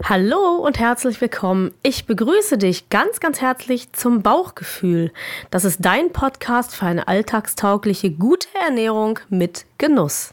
Hallo 0.00 0.56
und 0.56 0.78
herzlich 0.78 1.20
willkommen. 1.20 1.74
Ich 1.82 2.06
begrüße 2.06 2.56
dich 2.56 2.88
ganz, 2.88 3.20
ganz 3.20 3.40
herzlich 3.42 3.92
zum 3.92 4.22
Bauchgefühl. 4.22 5.12
Das 5.50 5.64
ist 5.64 5.84
dein 5.84 6.12
Podcast 6.12 6.74
für 6.74 6.86
eine 6.86 7.08
alltagstaugliche, 7.08 8.10
gute 8.10 8.48
Ernährung 8.64 9.18
mit 9.28 9.66
Genuss. 9.76 10.32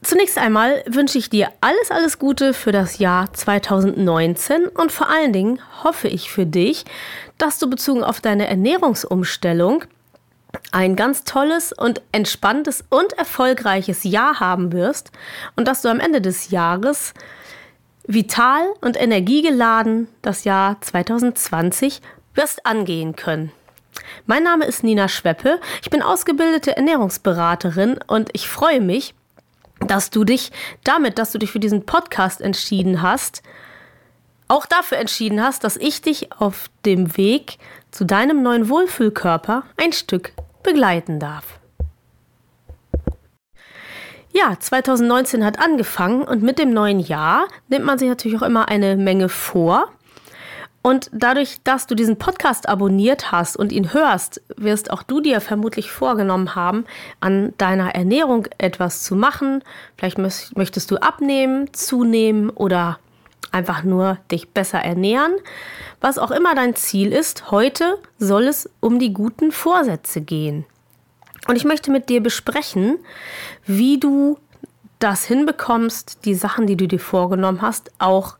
Zunächst 0.00 0.38
einmal 0.38 0.84
wünsche 0.86 1.18
ich 1.18 1.28
dir 1.28 1.50
alles, 1.60 1.90
alles 1.90 2.18
Gute 2.18 2.54
für 2.54 2.72
das 2.72 2.98
Jahr 2.98 3.32
2019 3.32 4.68
und 4.68 4.92
vor 4.92 5.08
allen 5.08 5.32
Dingen 5.32 5.60
hoffe 5.82 6.08
ich 6.08 6.30
für 6.30 6.46
dich, 6.46 6.84
dass 7.36 7.58
du 7.58 7.68
bezogen 7.68 8.04
auf 8.04 8.20
deine 8.20 8.46
Ernährungsumstellung 8.46 9.84
ein 10.70 10.96
ganz 10.96 11.24
tolles 11.24 11.72
und 11.72 12.00
entspanntes 12.12 12.84
und 12.90 13.12
erfolgreiches 13.14 14.04
Jahr 14.04 14.38
haben 14.40 14.72
wirst 14.72 15.10
und 15.56 15.66
dass 15.66 15.82
du 15.82 15.88
am 15.88 16.00
Ende 16.00 16.20
des 16.20 16.50
Jahres 16.50 17.14
vital 18.06 18.72
und 18.80 19.00
energiegeladen 19.00 20.08
das 20.22 20.44
Jahr 20.44 20.80
2020 20.80 22.00
wirst 22.34 22.66
angehen 22.66 23.16
können. 23.16 23.52
Mein 24.26 24.42
Name 24.42 24.64
ist 24.64 24.82
Nina 24.82 25.08
Schweppe, 25.08 25.60
ich 25.82 25.90
bin 25.90 26.02
ausgebildete 26.02 26.76
Ernährungsberaterin 26.76 27.98
und 28.06 28.30
ich 28.32 28.48
freue 28.48 28.80
mich, 28.80 29.14
dass 29.80 30.10
du 30.10 30.24
dich 30.24 30.52
damit, 30.84 31.18
dass 31.18 31.32
du 31.32 31.38
dich 31.38 31.50
für 31.50 31.60
diesen 31.60 31.84
Podcast 31.84 32.40
entschieden 32.40 33.02
hast, 33.02 33.42
auch 34.48 34.66
dafür 34.66 34.98
entschieden 34.98 35.42
hast, 35.42 35.64
dass 35.64 35.76
ich 35.76 36.02
dich 36.02 36.32
auf 36.32 36.68
dem 36.84 37.16
Weg 37.16 37.58
zu 37.90 38.04
deinem 38.04 38.42
neuen 38.42 38.68
Wohlfühlkörper 38.68 39.64
ein 39.76 39.92
Stück 39.92 40.32
begleiten 40.62 41.18
darf. 41.18 41.58
Ja, 44.34 44.56
2019 44.58 45.44
hat 45.44 45.58
angefangen 45.58 46.22
und 46.22 46.42
mit 46.42 46.58
dem 46.58 46.72
neuen 46.72 47.00
Jahr 47.00 47.46
nimmt 47.68 47.84
man 47.84 47.98
sich 47.98 48.08
natürlich 48.08 48.38
auch 48.38 48.46
immer 48.46 48.68
eine 48.68 48.96
Menge 48.96 49.28
vor. 49.28 49.88
Und 50.80 51.10
dadurch, 51.12 51.58
dass 51.62 51.86
du 51.86 51.94
diesen 51.94 52.18
Podcast 52.18 52.68
abonniert 52.68 53.30
hast 53.30 53.56
und 53.56 53.70
ihn 53.70 53.92
hörst, 53.92 54.40
wirst 54.56 54.90
auch 54.90 55.02
du 55.02 55.20
dir 55.20 55.40
vermutlich 55.40 55.92
vorgenommen 55.92 56.56
haben, 56.56 56.86
an 57.20 57.52
deiner 57.58 57.94
Ernährung 57.94 58.48
etwas 58.58 59.02
zu 59.02 59.14
machen. 59.14 59.62
Vielleicht 59.96 60.18
möchtest 60.18 60.90
du 60.90 60.96
abnehmen, 60.96 61.72
zunehmen 61.72 62.50
oder 62.50 62.98
einfach 63.52 63.84
nur 63.84 64.18
dich 64.30 64.48
besser 64.48 64.78
ernähren. 64.78 65.34
Was 66.00 66.18
auch 66.18 66.32
immer 66.32 66.54
dein 66.54 66.74
Ziel 66.74 67.12
ist, 67.12 67.50
heute 67.52 67.98
soll 68.18 68.44
es 68.48 68.68
um 68.80 68.98
die 68.98 69.12
guten 69.12 69.52
Vorsätze 69.52 70.22
gehen. 70.22 70.64
Und 71.48 71.56
ich 71.56 71.64
möchte 71.64 71.90
mit 71.90 72.08
dir 72.08 72.22
besprechen, 72.22 72.98
wie 73.66 73.98
du 73.98 74.38
das 74.98 75.24
hinbekommst, 75.24 76.24
die 76.24 76.34
Sachen, 76.34 76.66
die 76.66 76.76
du 76.76 76.86
dir 76.86 77.00
vorgenommen 77.00 77.62
hast, 77.62 77.90
auch 77.98 78.36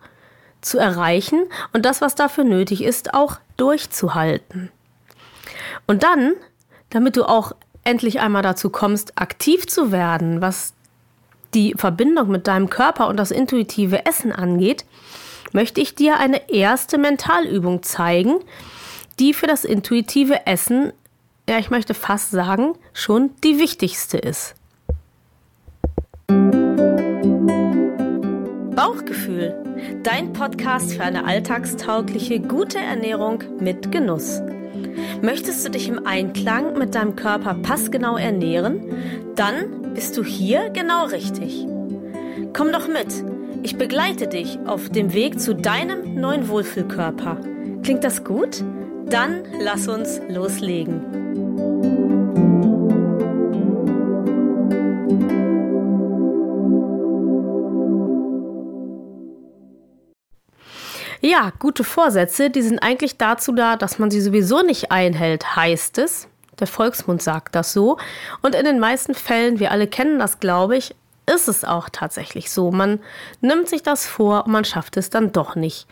zu 0.60 0.78
erreichen 0.78 1.48
und 1.72 1.84
das, 1.84 2.00
was 2.00 2.14
dafür 2.14 2.44
nötig 2.44 2.82
ist, 2.84 3.14
auch 3.14 3.38
durchzuhalten. 3.56 4.70
Und 5.86 6.04
dann, 6.04 6.34
damit 6.90 7.16
du 7.16 7.24
auch 7.24 7.52
endlich 7.84 8.20
einmal 8.20 8.42
dazu 8.42 8.70
kommst, 8.70 9.18
aktiv 9.18 9.66
zu 9.66 9.90
werden, 9.90 10.40
was 10.40 10.74
die 11.54 11.74
Verbindung 11.76 12.28
mit 12.28 12.46
deinem 12.46 12.70
Körper 12.70 13.08
und 13.08 13.16
das 13.16 13.32
intuitive 13.32 14.06
Essen 14.06 14.32
angeht, 14.32 14.84
möchte 15.52 15.80
ich 15.80 15.94
dir 15.94 16.18
eine 16.18 16.48
erste 16.48 16.96
Mentalübung 16.96 17.82
zeigen, 17.82 18.36
die 19.18 19.34
für 19.34 19.46
das 19.46 19.64
intuitive 19.64 20.46
Essen, 20.46 20.92
ja, 21.48 21.58
ich 21.58 21.70
möchte 21.70 21.94
fast 21.94 22.30
sagen, 22.30 22.74
schon 22.92 23.30
die 23.42 23.58
wichtigste 23.58 24.18
ist. 24.18 24.54
Bauchgefühl, 28.74 29.54
dein 30.02 30.32
Podcast 30.32 30.94
für 30.94 31.02
eine 31.02 31.24
alltagstaugliche, 31.24 32.40
gute 32.40 32.78
Ernährung 32.78 33.42
mit 33.60 33.92
Genuss. 33.92 34.40
Möchtest 35.20 35.64
du 35.64 35.70
dich 35.70 35.88
im 35.88 36.06
Einklang 36.06 36.78
mit 36.78 36.94
deinem 36.94 37.16
Körper 37.16 37.54
passgenau 37.54 38.16
ernähren? 38.16 39.34
Dann 39.36 39.94
bist 39.94 40.16
du 40.16 40.24
hier 40.24 40.70
genau 40.70 41.06
richtig. 41.06 41.66
Komm 42.52 42.72
doch 42.72 42.88
mit. 42.88 43.24
Ich 43.62 43.76
begleite 43.76 44.26
dich 44.26 44.58
auf 44.66 44.88
dem 44.88 45.12
Weg 45.12 45.38
zu 45.40 45.54
deinem 45.54 46.14
neuen 46.14 46.48
Wohlfühlkörper. 46.48 47.38
Klingt 47.82 48.04
das 48.04 48.24
gut? 48.24 48.64
Dann 49.06 49.42
lass 49.60 49.86
uns 49.86 50.20
loslegen. 50.28 51.11
Ja, 61.24 61.52
gute 61.60 61.84
Vorsätze, 61.84 62.50
die 62.50 62.62
sind 62.62 62.80
eigentlich 62.80 63.16
dazu 63.16 63.52
da, 63.52 63.76
dass 63.76 64.00
man 64.00 64.10
sie 64.10 64.20
sowieso 64.20 64.62
nicht 64.62 64.90
einhält, 64.90 65.54
heißt 65.54 65.98
es. 65.98 66.26
Der 66.58 66.66
Volksmund 66.66 67.22
sagt 67.22 67.54
das 67.54 67.72
so. 67.72 67.96
Und 68.42 68.56
in 68.56 68.64
den 68.64 68.80
meisten 68.80 69.14
Fällen, 69.14 69.60
wir 69.60 69.70
alle 69.70 69.86
kennen 69.86 70.18
das, 70.18 70.40
glaube 70.40 70.76
ich, 70.76 70.96
ist 71.32 71.46
es 71.46 71.64
auch 71.64 71.88
tatsächlich 71.90 72.50
so. 72.50 72.72
Man 72.72 72.98
nimmt 73.40 73.68
sich 73.68 73.84
das 73.84 74.04
vor 74.04 74.46
und 74.46 74.52
man 74.52 74.64
schafft 74.64 74.96
es 74.96 75.10
dann 75.10 75.30
doch 75.30 75.54
nicht. 75.54 75.86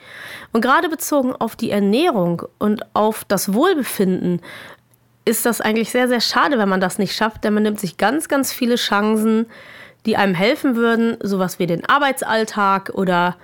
Und 0.50 0.62
gerade 0.62 0.88
bezogen 0.88 1.32
auf 1.32 1.54
die 1.54 1.70
Ernährung 1.70 2.42
und 2.58 2.84
auf 2.96 3.24
das 3.24 3.54
Wohlbefinden 3.54 4.42
ist 5.24 5.46
das 5.46 5.60
eigentlich 5.60 5.92
sehr, 5.92 6.08
sehr 6.08 6.20
schade, 6.20 6.58
wenn 6.58 6.68
man 6.68 6.80
das 6.80 6.98
nicht 6.98 7.14
schafft, 7.14 7.44
denn 7.44 7.54
man 7.54 7.62
nimmt 7.62 7.78
sich 7.78 7.98
ganz, 7.98 8.26
ganz 8.26 8.52
viele 8.52 8.74
Chancen, 8.74 9.46
die 10.06 10.16
einem 10.16 10.34
helfen 10.34 10.74
würden, 10.74 11.18
sowas 11.22 11.60
wie 11.60 11.68
den 11.68 11.88
Arbeitsalltag 11.88 12.90
oder 12.94 13.36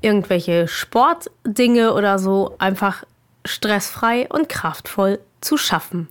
irgendwelche 0.00 0.68
Sportdinge 0.68 1.94
oder 1.94 2.18
so 2.18 2.54
einfach 2.58 3.04
stressfrei 3.44 4.28
und 4.28 4.48
kraftvoll 4.48 5.18
zu 5.40 5.56
schaffen. 5.56 6.08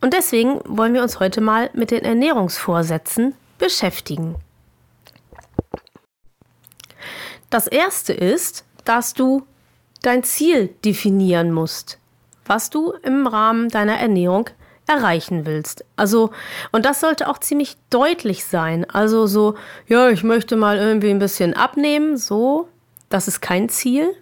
Und 0.00 0.14
deswegen 0.14 0.60
wollen 0.64 0.94
wir 0.94 1.02
uns 1.02 1.20
heute 1.20 1.40
mal 1.40 1.70
mit 1.74 1.90
den 1.90 2.04
Ernährungsvorsätzen 2.04 3.34
beschäftigen. 3.58 4.34
Das 7.50 7.66
erste 7.66 8.12
ist, 8.12 8.64
dass 8.84 9.14
du 9.14 9.46
dein 10.02 10.24
Ziel 10.24 10.74
definieren 10.84 11.52
musst, 11.52 11.98
was 12.46 12.70
du 12.70 12.92
im 13.02 13.26
Rahmen 13.26 13.68
deiner 13.68 13.98
Ernährung 13.98 14.50
erreichen 14.86 15.46
willst. 15.46 15.84
Also, 15.96 16.30
und 16.70 16.84
das 16.84 17.00
sollte 17.00 17.28
auch 17.28 17.38
ziemlich 17.38 17.76
deutlich 17.90 18.44
sein. 18.44 18.88
Also 18.90 19.26
so, 19.26 19.54
ja, 19.86 20.10
ich 20.10 20.24
möchte 20.24 20.56
mal 20.56 20.76
irgendwie 20.76 21.10
ein 21.10 21.18
bisschen 21.18 21.54
abnehmen, 21.54 22.16
so, 22.16 22.68
das 23.08 23.28
ist 23.28 23.40
kein 23.40 23.68
Ziel. 23.68 24.14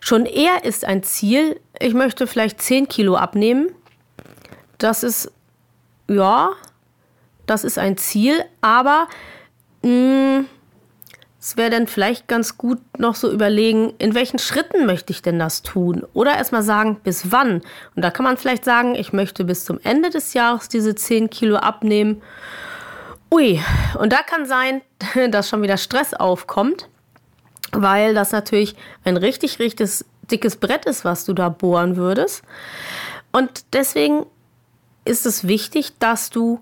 Schon 0.00 0.26
eher 0.26 0.64
ist 0.64 0.84
ein 0.84 1.02
Ziel, 1.02 1.60
ich 1.78 1.94
möchte 1.94 2.26
vielleicht 2.26 2.62
10 2.62 2.88
Kilo 2.88 3.16
abnehmen. 3.16 3.70
Das 4.78 5.02
ist, 5.02 5.32
ja, 6.08 6.50
das 7.46 7.64
ist 7.64 7.78
ein 7.78 7.96
Ziel, 7.96 8.44
aber 8.60 9.08
mh, 9.82 9.90
mm, 10.40 10.46
es 11.48 11.56
wäre 11.56 11.70
dann 11.70 11.86
vielleicht 11.86 12.28
ganz 12.28 12.58
gut 12.58 12.78
noch 12.98 13.14
so 13.14 13.32
überlegen, 13.32 13.94
in 13.96 14.14
welchen 14.14 14.38
Schritten 14.38 14.84
möchte 14.84 15.14
ich 15.14 15.22
denn 15.22 15.38
das 15.38 15.62
tun? 15.62 16.04
Oder 16.12 16.36
erstmal 16.36 16.62
sagen, 16.62 17.00
bis 17.02 17.32
wann? 17.32 17.62
Und 17.96 18.02
da 18.02 18.10
kann 18.10 18.24
man 18.24 18.36
vielleicht 18.36 18.66
sagen, 18.66 18.94
ich 18.94 19.14
möchte 19.14 19.46
bis 19.46 19.64
zum 19.64 19.80
Ende 19.82 20.10
des 20.10 20.34
Jahres 20.34 20.68
diese 20.68 20.94
10 20.94 21.30
Kilo 21.30 21.56
abnehmen. 21.56 22.20
Ui, 23.32 23.62
und 23.98 24.12
da 24.12 24.18
kann 24.18 24.44
sein, 24.44 24.82
dass 25.30 25.48
schon 25.48 25.62
wieder 25.62 25.78
Stress 25.78 26.12
aufkommt, 26.12 26.90
weil 27.72 28.12
das 28.12 28.32
natürlich 28.32 28.76
ein 29.04 29.16
richtig, 29.16 29.58
richtig 29.58 30.04
dickes 30.30 30.56
Brett 30.56 30.84
ist, 30.84 31.06
was 31.06 31.24
du 31.24 31.32
da 31.32 31.48
bohren 31.48 31.96
würdest. 31.96 32.42
Und 33.32 33.72
deswegen 33.72 34.26
ist 35.06 35.24
es 35.24 35.48
wichtig, 35.48 35.94
dass 35.98 36.28
du 36.28 36.60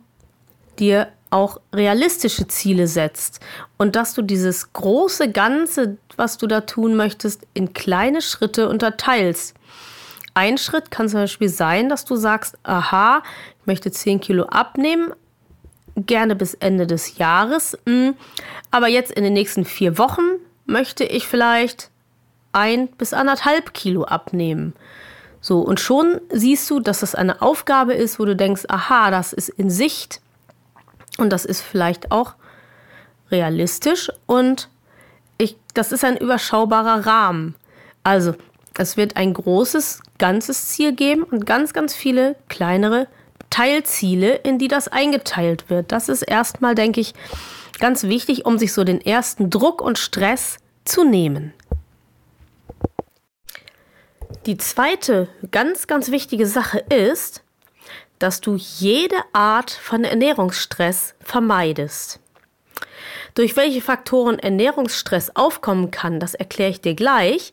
dir 0.78 1.08
auch 1.36 1.60
realistische 1.74 2.48
Ziele 2.48 2.88
setzt 2.88 3.40
und 3.76 3.94
dass 3.94 4.14
du 4.14 4.22
dieses 4.22 4.72
große 4.72 5.30
Ganze, 5.30 5.98
was 6.16 6.38
du 6.38 6.46
da 6.46 6.62
tun 6.62 6.96
möchtest, 6.96 7.46
in 7.52 7.74
kleine 7.74 8.22
Schritte 8.22 8.70
unterteilst. 8.70 9.54
Ein 10.32 10.56
Schritt 10.56 10.90
kann 10.90 11.10
zum 11.10 11.20
Beispiel 11.20 11.50
sein, 11.50 11.90
dass 11.90 12.06
du 12.06 12.16
sagst, 12.16 12.56
aha, 12.62 13.22
ich 13.60 13.66
möchte 13.66 13.90
10 13.90 14.20
Kilo 14.20 14.44
abnehmen, 14.44 15.12
gerne 15.94 16.36
bis 16.36 16.54
Ende 16.54 16.86
des 16.86 17.18
Jahres, 17.18 17.76
hm, 17.86 18.14
aber 18.70 18.88
jetzt 18.88 19.12
in 19.12 19.22
den 19.22 19.34
nächsten 19.34 19.66
vier 19.66 19.98
Wochen 19.98 20.40
möchte 20.64 21.04
ich 21.04 21.26
vielleicht 21.26 21.90
ein 22.52 22.88
bis 22.88 23.12
anderthalb 23.12 23.74
Kilo 23.74 24.04
abnehmen. 24.04 24.72
So, 25.42 25.60
und 25.60 25.80
schon 25.80 26.18
siehst 26.30 26.68
du, 26.70 26.80
dass 26.80 27.00
das 27.00 27.14
eine 27.14 27.42
Aufgabe 27.42 27.92
ist, 27.92 28.18
wo 28.18 28.24
du 28.24 28.34
denkst, 28.34 28.64
aha, 28.68 29.10
das 29.10 29.34
ist 29.34 29.50
in 29.50 29.68
Sicht 29.68 30.22
und 31.16 31.30
das 31.30 31.44
ist 31.44 31.60
vielleicht 31.60 32.10
auch 32.10 32.34
realistisch 33.30 34.10
und 34.26 34.68
ich, 35.38 35.56
das 35.74 35.92
ist 35.92 36.04
ein 36.04 36.16
überschaubarer 36.16 37.06
Rahmen. 37.06 37.54
Also, 38.04 38.34
es 38.78 38.96
wird 38.96 39.16
ein 39.16 39.34
großes, 39.34 40.02
ganzes 40.18 40.68
Ziel 40.68 40.92
geben 40.94 41.22
und 41.22 41.46
ganz, 41.46 41.72
ganz 41.72 41.94
viele 41.94 42.36
kleinere 42.48 43.08
Teilziele, 43.50 44.34
in 44.34 44.58
die 44.58 44.68
das 44.68 44.88
eingeteilt 44.88 45.70
wird. 45.70 45.92
Das 45.92 46.08
ist 46.08 46.22
erstmal, 46.22 46.74
denke 46.74 47.00
ich, 47.00 47.14
Ganz 47.78 48.04
wichtig, 48.04 48.46
um 48.46 48.58
sich 48.58 48.72
so 48.72 48.84
den 48.84 49.00
ersten 49.00 49.50
Druck 49.50 49.80
und 49.80 49.98
Stress 49.98 50.58
zu 50.84 51.04
nehmen. 51.04 51.52
Die 54.46 54.56
zweite 54.56 55.28
ganz, 55.50 55.86
ganz 55.86 56.10
wichtige 56.10 56.46
Sache 56.46 56.78
ist, 56.78 57.42
dass 58.18 58.40
du 58.40 58.56
jede 58.56 59.16
Art 59.32 59.70
von 59.70 60.04
Ernährungsstress 60.04 61.14
vermeidest. 61.20 62.20
Durch 63.34 63.56
welche 63.56 63.82
Faktoren 63.82 64.38
Ernährungsstress 64.38 65.36
aufkommen 65.36 65.90
kann, 65.90 66.20
das 66.20 66.34
erkläre 66.34 66.70
ich 66.70 66.80
dir 66.80 66.94
gleich. 66.94 67.52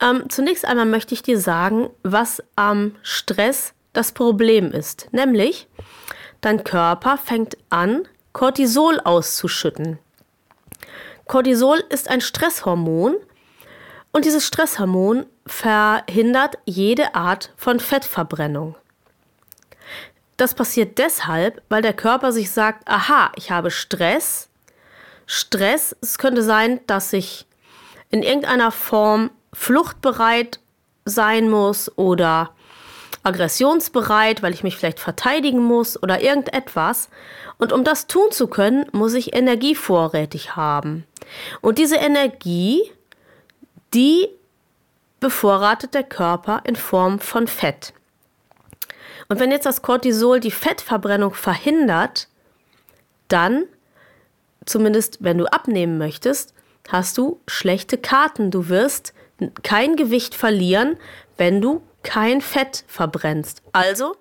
Ähm, 0.00 0.24
zunächst 0.28 0.64
einmal 0.64 0.86
möchte 0.86 1.14
ich 1.14 1.22
dir 1.22 1.38
sagen, 1.38 1.90
was 2.02 2.42
am 2.56 2.94
Stress 3.02 3.74
das 3.92 4.12
Problem 4.12 4.70
ist. 4.70 5.08
Nämlich, 5.12 5.68
dein 6.40 6.62
Körper 6.62 7.18
fängt 7.18 7.56
an, 7.70 8.06
Cortisol 8.32 9.00
auszuschütten. 9.00 9.98
Cortisol 11.26 11.82
ist 11.88 12.10
ein 12.10 12.20
Stresshormon 12.20 13.16
und 14.12 14.24
dieses 14.24 14.46
Stresshormon 14.46 15.26
verhindert 15.46 16.58
jede 16.66 17.14
Art 17.14 17.52
von 17.56 17.80
Fettverbrennung. 17.80 18.76
Das 20.36 20.54
passiert 20.54 20.98
deshalb, 20.98 21.62
weil 21.68 21.82
der 21.82 21.92
Körper 21.92 22.32
sich 22.32 22.50
sagt, 22.50 22.88
aha, 22.88 23.30
ich 23.36 23.50
habe 23.50 23.70
Stress. 23.70 24.48
Stress, 25.26 25.96
es 26.00 26.18
könnte 26.18 26.42
sein, 26.42 26.80
dass 26.86 27.12
ich 27.12 27.46
in 28.10 28.22
irgendeiner 28.22 28.70
Form 28.70 29.30
fluchtbereit 29.52 30.58
sein 31.04 31.48
muss 31.48 31.96
oder 31.96 32.50
aggressionsbereit, 33.22 34.42
weil 34.42 34.52
ich 34.52 34.62
mich 34.62 34.76
vielleicht 34.76 35.00
verteidigen 35.00 35.62
muss 35.62 36.00
oder 36.02 36.20
irgendetwas. 36.20 37.08
Und 37.58 37.72
um 37.72 37.84
das 37.84 38.06
tun 38.06 38.30
zu 38.30 38.48
können, 38.48 38.86
muss 38.92 39.14
ich 39.14 39.34
Energie 39.34 39.74
vorrätig 39.74 40.56
haben. 40.56 41.06
Und 41.60 41.78
diese 41.78 41.96
Energie, 41.96 42.82
die 43.94 44.28
bevorratet 45.20 45.94
der 45.94 46.02
Körper 46.02 46.60
in 46.64 46.76
Form 46.76 47.18
von 47.18 47.46
Fett. 47.46 47.94
Und 49.28 49.40
wenn 49.40 49.50
jetzt 49.50 49.66
das 49.66 49.82
Cortisol 49.82 50.40
die 50.40 50.50
Fettverbrennung 50.50 51.34
verhindert, 51.34 52.28
dann, 53.28 53.64
zumindest 54.66 55.18
wenn 55.20 55.38
du 55.38 55.46
abnehmen 55.46 55.98
möchtest, 55.98 56.54
hast 56.88 57.16
du 57.18 57.40
schlechte 57.46 57.98
Karten. 57.98 58.50
Du 58.50 58.68
wirst 58.68 59.14
kein 59.62 59.96
Gewicht 59.96 60.34
verlieren, 60.34 60.96
wenn 61.36 61.60
du 61.60 61.82
kein 62.02 62.40
Fett 62.40 62.84
verbrennst. 62.86 63.62
Also 63.72 64.16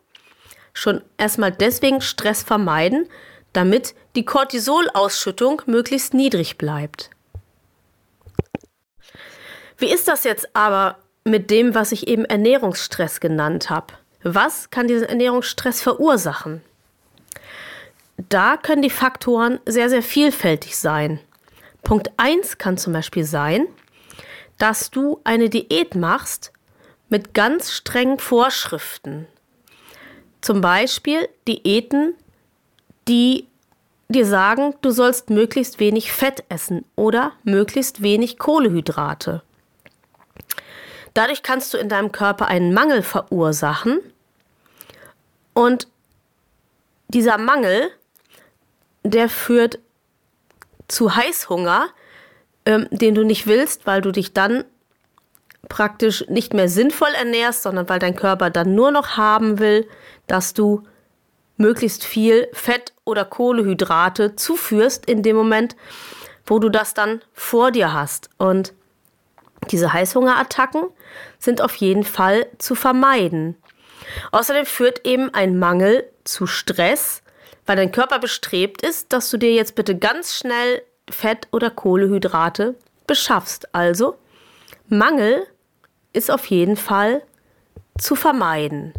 schon 0.74 1.02
erstmal 1.18 1.52
deswegen 1.52 2.02
Stress 2.02 2.44
vermeiden, 2.44 3.08
damit 3.52 3.94
die 4.16 4.26
Cortisolausschüttung 4.26 5.62
möglichst 5.68 6.14
niedrig 6.14 6.58
bleibt. 6.58 7.12
Wie 9.78 9.92
ist 9.92 10.08
das 10.08 10.24
jetzt 10.24 10.56
aber 10.56 10.98
mit 11.24 11.52
dem, 11.52 11.76
was 11.76 11.92
ich 11.92 12.08
eben 12.08 12.26
Ernährungsstress 12.26 13.20
genannt 13.20 13.70
habe? 13.70 13.94
Was 14.24 14.70
kann 14.70 14.88
diesen 14.88 15.08
Ernährungsstress 15.10 15.82
verursachen? 15.82 16.62
Da 18.30 18.58
können 18.58 18.82
die 18.82 18.90
Faktoren 18.90 19.60
sehr, 19.66 19.90
sehr 19.90 20.04
vielfältig 20.04 20.78
sein. 20.78 21.20
Punkt 21.84 22.12
1 22.16 22.58
kann 22.58 22.78
zum 22.78 22.94
Beispiel 22.94 23.26
sein, 23.26 23.68
dass 24.58 24.92
du 24.92 25.20
eine 25.26 25.50
Diät 25.50 25.96
machst 25.96 26.54
mit 27.10 27.34
ganz 27.34 27.72
strengen 27.72 28.20
Vorschriften. 28.20 29.28
Zum 30.40 30.62
Beispiel 30.62 31.28
Diäten, 31.48 32.16
die 33.08 33.48
dir 34.08 34.26
sagen, 34.26 34.76
du 34.82 34.92
sollst 34.92 35.30
möglichst 35.30 35.80
wenig 35.80 36.14
Fett 36.14 36.46
essen 36.48 36.86
oder 36.96 37.34
möglichst 37.44 38.02
wenig 38.02 38.38
Kohlehydrate. 38.38 39.42
Dadurch 41.14 41.44
kannst 41.44 41.74
du 41.74 41.78
in 41.78 41.90
deinem 41.90 42.12
Körper 42.12 42.48
einen 42.48 42.74
Mangel 42.74 43.02
verursachen 43.02 44.00
und 45.54 45.88
dieser 47.08 47.38
Mangel, 47.38 47.92
der 49.04 49.30
führt 49.30 49.80
zu 50.88 51.16
Heißhunger, 51.16 51.88
ähm, 52.66 52.88
den 52.92 53.16
du 53.16 53.24
nicht 53.24 53.48
willst, 53.48 53.86
weil 53.86 54.02
du 54.02 54.12
dich 54.12 54.34
dann 54.34 54.64
praktisch 55.70 56.26
nicht 56.28 56.54
mehr 56.54 56.70
sinnvoll 56.70 57.14
ernährst, 57.18 57.64
sondern 57.64 57.88
weil 57.90 58.00
dein 58.00 58.16
Körper 58.16 58.50
dann 58.50 58.76
nur 58.76 58.92
noch 58.92 59.18
haben 59.18 59.60
will, 59.60 59.88
dass 60.28 60.54
du 60.54 60.84
möglichst 61.58 62.04
viel 62.04 62.48
Fett 62.54 62.94
oder 63.06 63.26
Kohlehydrate 63.26 64.36
zuführst 64.36 65.06
in 65.06 65.24
dem 65.24 65.36
Moment, 65.36 65.76
wo 66.46 66.60
du 66.60 66.70
das 66.70 66.94
dann 66.94 67.22
vor 67.32 67.72
dir 67.72 67.94
hast. 67.94 68.30
Und 68.38 68.74
diese 69.72 69.94
Heißhungerattacken 69.94 70.84
sind 71.40 71.62
auf 71.62 71.76
jeden 71.76 72.04
Fall 72.04 72.48
zu 72.58 72.76
vermeiden. 72.76 73.56
Außerdem 74.32 74.66
führt 74.66 75.06
eben 75.06 75.34
ein 75.34 75.58
Mangel 75.58 76.10
zu 76.24 76.48
Stress, 76.48 77.22
weil 77.66 77.76
dein 77.76 77.92
Körper 77.92 78.20
bestrebt 78.20 78.82
ist, 78.82 79.14
dass 79.14 79.30
du 79.30 79.38
dir 79.38 79.54
jetzt 79.54 79.76
bitte 79.76 79.98
ganz 79.98 80.36
schnell 80.36 80.82
Fett 81.10 81.48
oder 81.52 81.70
Kohlehydrate 81.70 82.76
beschaffst. 83.08 83.74
Also 83.74 84.18
Mangel 84.88 85.46
ist 86.14 86.32
auf 86.32 86.46
jeden 86.48 86.78
Fall 86.78 87.24
zu 87.98 88.16
vermeiden. 88.16 88.94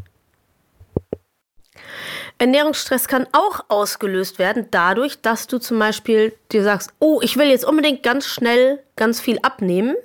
Ernährungsstress 2.39 3.07
kann 3.07 3.27
auch 3.33 3.65
ausgelöst 3.69 4.39
werden 4.39 4.67
dadurch, 4.71 5.21
dass 5.21 5.47
du 5.47 5.59
zum 5.59 5.79
Beispiel 5.79 6.37
dir 6.51 6.65
sagst, 6.65 6.93
oh, 6.99 7.21
ich 7.23 7.37
will 7.37 7.49
jetzt 7.49 7.65
unbedingt 7.65 8.03
ganz 8.03 8.27
schnell 8.27 8.83
ganz 8.97 9.21
viel 9.21 9.39
abnehmen. 9.43 9.97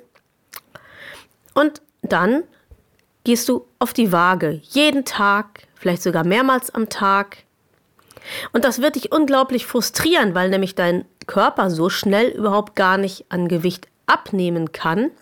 Und 1.54 1.82
dann 2.02 2.44
gehst 3.30 3.48
du 3.48 3.64
auf 3.78 3.92
die 3.92 4.10
Waage, 4.10 4.60
jeden 4.70 5.04
Tag, 5.04 5.68
vielleicht 5.76 6.02
sogar 6.02 6.24
mehrmals 6.24 6.74
am 6.74 6.88
Tag. 6.88 7.44
Und 8.52 8.64
das 8.64 8.82
wird 8.82 8.96
dich 8.96 9.12
unglaublich 9.12 9.66
frustrieren, 9.66 10.34
weil 10.34 10.50
nämlich 10.50 10.74
dein 10.74 11.04
Körper 11.28 11.70
so 11.70 11.90
schnell 11.90 12.30
überhaupt 12.30 12.74
gar 12.74 12.98
nicht 12.98 13.26
an 13.28 13.46
Gewicht 13.46 13.86
abnehmen 14.06 14.72
kann, 14.72 15.12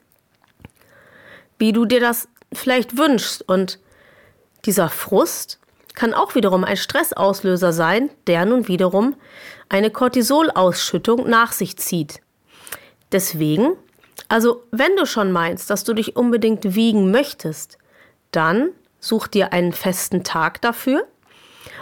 wie 1.58 1.72
du 1.72 1.84
dir 1.84 2.00
das 2.00 2.28
vielleicht 2.50 2.96
wünschst. 2.96 3.46
Und 3.46 3.78
dieser 4.64 4.88
Frust 4.88 5.58
kann 5.94 6.14
auch 6.14 6.34
wiederum 6.34 6.64
ein 6.64 6.78
Stressauslöser 6.78 7.74
sein, 7.74 8.08
der 8.26 8.46
nun 8.46 8.68
wiederum 8.68 9.16
eine 9.68 9.90
Cortisolausschüttung 9.90 11.28
nach 11.28 11.52
sich 11.52 11.76
zieht. 11.76 12.22
Deswegen, 13.12 13.74
also 14.30 14.62
wenn 14.70 14.96
du 14.96 15.04
schon 15.04 15.30
meinst, 15.30 15.68
dass 15.68 15.84
du 15.84 15.92
dich 15.92 16.16
unbedingt 16.16 16.74
wiegen 16.74 17.10
möchtest, 17.10 17.76
dann 18.32 18.70
such 19.00 19.28
dir 19.28 19.52
einen 19.52 19.72
festen 19.72 20.24
Tag 20.24 20.60
dafür 20.60 21.06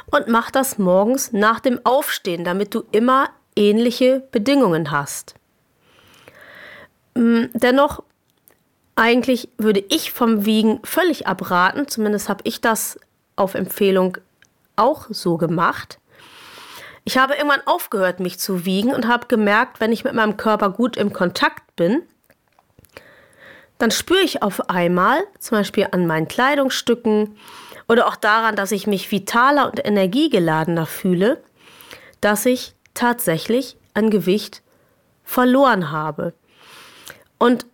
und 0.07 0.29
mach 0.29 0.51
das 0.51 0.79
morgens 0.79 1.33
nach 1.33 1.61
dem 1.61 1.81
Aufstehen, 1.85 2.45
damit 2.45 2.75
du 2.75 2.85
immer 2.93 3.31
ähnliche 3.55 4.23
Bedingungen 4.31 4.91
hast. 4.91 5.35
Mm, 7.15 7.45
dennoch, 7.55 8.03
eigentlich 8.95 9.49
würde 9.59 9.85
ich 9.89 10.13
vom 10.13 10.45
Wiegen 10.45 10.81
völlig 10.85 11.27
abraten, 11.27 11.89
zumindest 11.89 12.29
habe 12.29 12.43
ich 12.45 12.61
das 12.61 12.99
auf 13.35 13.55
Empfehlung 13.55 14.19
auch 14.77 15.07
so 15.11 15.37
gemacht. 15.37 15.99
Ich 17.05 17.19
habe 17.19 17.35
irgendwann 17.35 17.67
aufgehört, 17.67 18.21
mich 18.21 18.39
zu 18.39 18.65
wiegen 18.65 18.93
und 18.93 19.07
habe 19.07 19.29
gemerkt, 19.29 19.81
wenn 19.81 19.93
ich 19.93 20.05
mit 20.05 20.15
meinem 20.15 20.37
Körper 20.37 20.71
gut 20.71 20.97
im 20.97 21.13
Kontakt 21.13 21.77
bin, 21.77 22.03
dann 23.79 23.91
spüre 23.91 24.21
ich 24.21 24.43
auf 24.43 24.71
einmal, 24.71 25.19
zum 25.39 25.59
Beispiel 25.59 25.89
an 25.91 26.07
meinen 26.07 26.29
Kleidungsstücken 26.29 27.37
oder 27.89 28.07
auch 28.09 28.17
daran, 28.17 28.57
dass 28.57 28.73
ich 28.73 28.87
mich 28.87 29.11
vitaler 29.11 29.67
und 29.67 29.85
energiegeladener 29.85 30.87
fühle, 30.87 31.43
dass 32.21 32.47
ich 32.47 32.75
tatsächlich 32.95 33.77
an 33.95 34.11
Gewicht 34.11 34.63
verloren 35.25 35.91
habe. 35.91 36.33
Und 37.39 37.67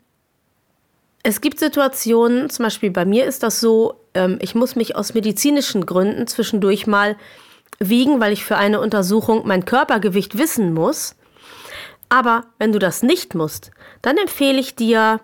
es 1.23 1.41
gibt 1.41 1.61
Situationen, 1.61 2.51
zum 2.51 2.65
Beispiel 2.65 2.91
bei 2.91 3.05
mir 3.05 3.25
ist 3.27 3.43
das 3.43 3.61
so, 3.61 4.01
ähm, 4.15 4.39
ich 4.41 4.55
muss 4.55 4.75
mich 4.75 4.97
aus 4.97 5.15
medizinischen 5.15 5.87
Gründen 5.87 6.27
zwischendurch 6.27 6.87
mal 6.87 7.17
wiegen, 7.79 8.21
weil 8.21 8.33
ich 8.33 8.45
für 8.45 8.57
eine 8.57 8.81
Untersuchung 8.81 9.47
mein 9.47 9.65
Körpergewicht 9.65 10.37
wissen 10.37 10.75
muss. 10.75 11.15
Aber 12.09 12.45
wenn 12.59 12.73
du 12.73 12.79
das 12.79 13.03
nicht 13.03 13.35
musst, 13.35 13.71
dann 14.03 14.17
empfehle 14.17 14.59
ich 14.59 14.75
dir, 14.75 15.21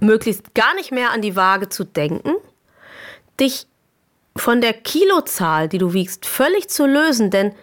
möglichst 0.00 0.54
gar 0.54 0.74
nicht 0.74 0.92
mehr 0.92 1.10
an 1.10 1.22
die 1.22 1.36
Waage 1.36 1.68
zu 1.68 1.84
denken, 1.84 2.32
dich 3.38 3.66
von 4.36 4.60
der 4.60 4.72
Kilozahl, 4.72 5.68
die 5.68 5.78
du 5.78 5.92
wiegst, 5.92 6.26
völlig 6.26 6.68
zu 6.68 6.86
lösen, 6.86 7.30
denn 7.30 7.54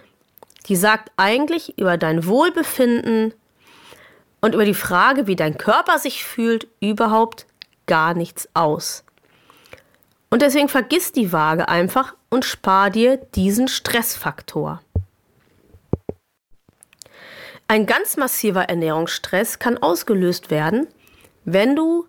die 0.67 0.75
sagt 0.75 1.11
eigentlich 1.17 1.77
über 1.77 1.97
dein 1.97 2.25
Wohlbefinden 2.25 3.33
und 4.41 4.53
über 4.53 4.65
die 4.65 4.73
Frage, 4.73 5.27
wie 5.27 5.35
dein 5.35 5.57
Körper 5.57 5.97
sich 5.97 6.23
fühlt, 6.23 6.67
überhaupt 6.79 7.45
gar 7.85 8.13
nichts 8.13 8.49
aus. 8.53 9.03
Und 10.29 10.41
deswegen 10.41 10.67
vergiss 10.67 11.13
die 11.13 11.31
Waage 11.31 11.69
einfach 11.69 12.15
und 12.29 12.43
spar 12.43 12.89
dir 12.89 13.17
diesen 13.17 13.69
Stressfaktor. 13.69 14.81
Ein 17.69 17.85
ganz 17.85 18.17
massiver 18.17 18.63
Ernährungsstress 18.63 19.59
kann 19.59 19.77
ausgelöst 19.77 20.49
werden, 20.49 20.87
wenn 21.47 21.77
du 21.77 22.05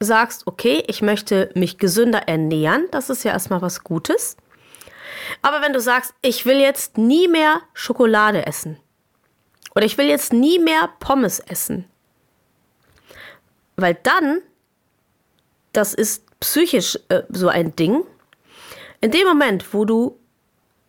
sagst, 0.00 0.46
okay, 0.46 0.82
ich 0.86 1.02
möchte 1.02 1.50
mich 1.54 1.76
gesünder 1.76 2.28
ernähren, 2.28 2.88
das 2.90 3.10
ist 3.10 3.24
ja 3.24 3.32
erstmal 3.32 3.60
was 3.60 3.84
Gutes. 3.84 4.38
Aber 5.42 5.60
wenn 5.60 5.74
du 5.74 5.80
sagst, 5.80 6.14
ich 6.22 6.46
will 6.46 6.58
jetzt 6.58 6.96
nie 6.96 7.28
mehr 7.28 7.60
Schokolade 7.74 8.46
essen 8.46 8.78
oder 9.74 9.84
ich 9.84 9.98
will 9.98 10.06
jetzt 10.06 10.32
nie 10.32 10.58
mehr 10.58 10.88
Pommes 10.98 11.40
essen, 11.40 11.84
weil 13.76 13.98
dann, 14.02 14.40
das 15.74 15.92
ist 15.92 16.24
psychisch 16.40 16.98
äh, 17.10 17.24
so 17.28 17.48
ein 17.48 17.76
Ding, 17.76 18.02
in 19.02 19.10
dem 19.10 19.28
Moment, 19.28 19.74
wo 19.74 19.84
du 19.84 20.18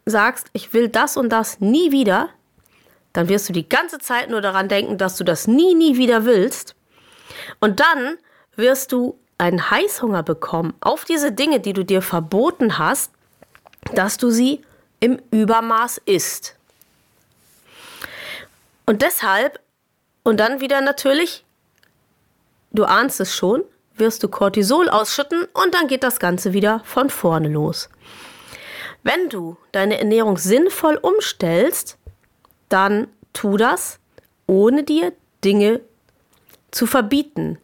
sagst, 0.05 0.47
ich 0.53 0.73
will 0.73 0.87
das 0.87 1.17
und 1.17 1.29
das 1.29 1.59
nie 1.59 1.91
wieder, 1.91 2.29
dann 3.11 3.27
wirst 3.27 3.49
du 3.49 3.53
die 3.53 3.67
ganze 3.67 3.99
Zeit 3.99 4.29
nur 4.29 4.39
daran 4.39 4.69
denken, 4.69 4.97
dass 4.97 5.17
du 5.17 5.25
das 5.25 5.45
nie, 5.45 5.75
nie 5.75 5.97
wieder 5.97 6.23
willst. 6.23 6.75
Und 7.59 7.79
dann 7.79 8.17
wirst 8.55 8.91
du 8.91 9.17
einen 9.37 9.69
Heißhunger 9.69 10.23
bekommen 10.23 10.73
auf 10.79 11.05
diese 11.05 11.31
Dinge, 11.31 11.59
die 11.59 11.73
du 11.73 11.83
dir 11.83 12.01
verboten 12.01 12.77
hast, 12.77 13.11
dass 13.93 14.17
du 14.17 14.29
sie 14.29 14.61
im 14.99 15.19
Übermaß 15.31 16.01
isst. 16.05 16.55
Und 18.85 19.01
deshalb, 19.01 19.59
und 20.23 20.39
dann 20.39 20.61
wieder 20.61 20.81
natürlich, 20.81 21.43
du 22.71 22.85
ahnst 22.85 23.19
es 23.19 23.35
schon, 23.35 23.63
wirst 23.95 24.23
du 24.23 24.29
Cortisol 24.29 24.89
ausschütten 24.89 25.45
und 25.53 25.73
dann 25.73 25.87
geht 25.87 26.03
das 26.03 26.19
Ganze 26.19 26.53
wieder 26.53 26.81
von 26.85 27.09
vorne 27.09 27.49
los. 27.49 27.89
Wenn 29.03 29.29
du 29.29 29.57
deine 29.71 29.99
Ernährung 29.99 30.37
sinnvoll 30.37 30.95
umstellst, 30.95 31.97
dann 32.69 33.07
tu 33.33 33.57
das, 33.57 33.99
ohne 34.47 34.83
dir 34.83 35.13
Dinge 35.43 35.81
zu 36.73 36.87
verbieten. 36.87 37.57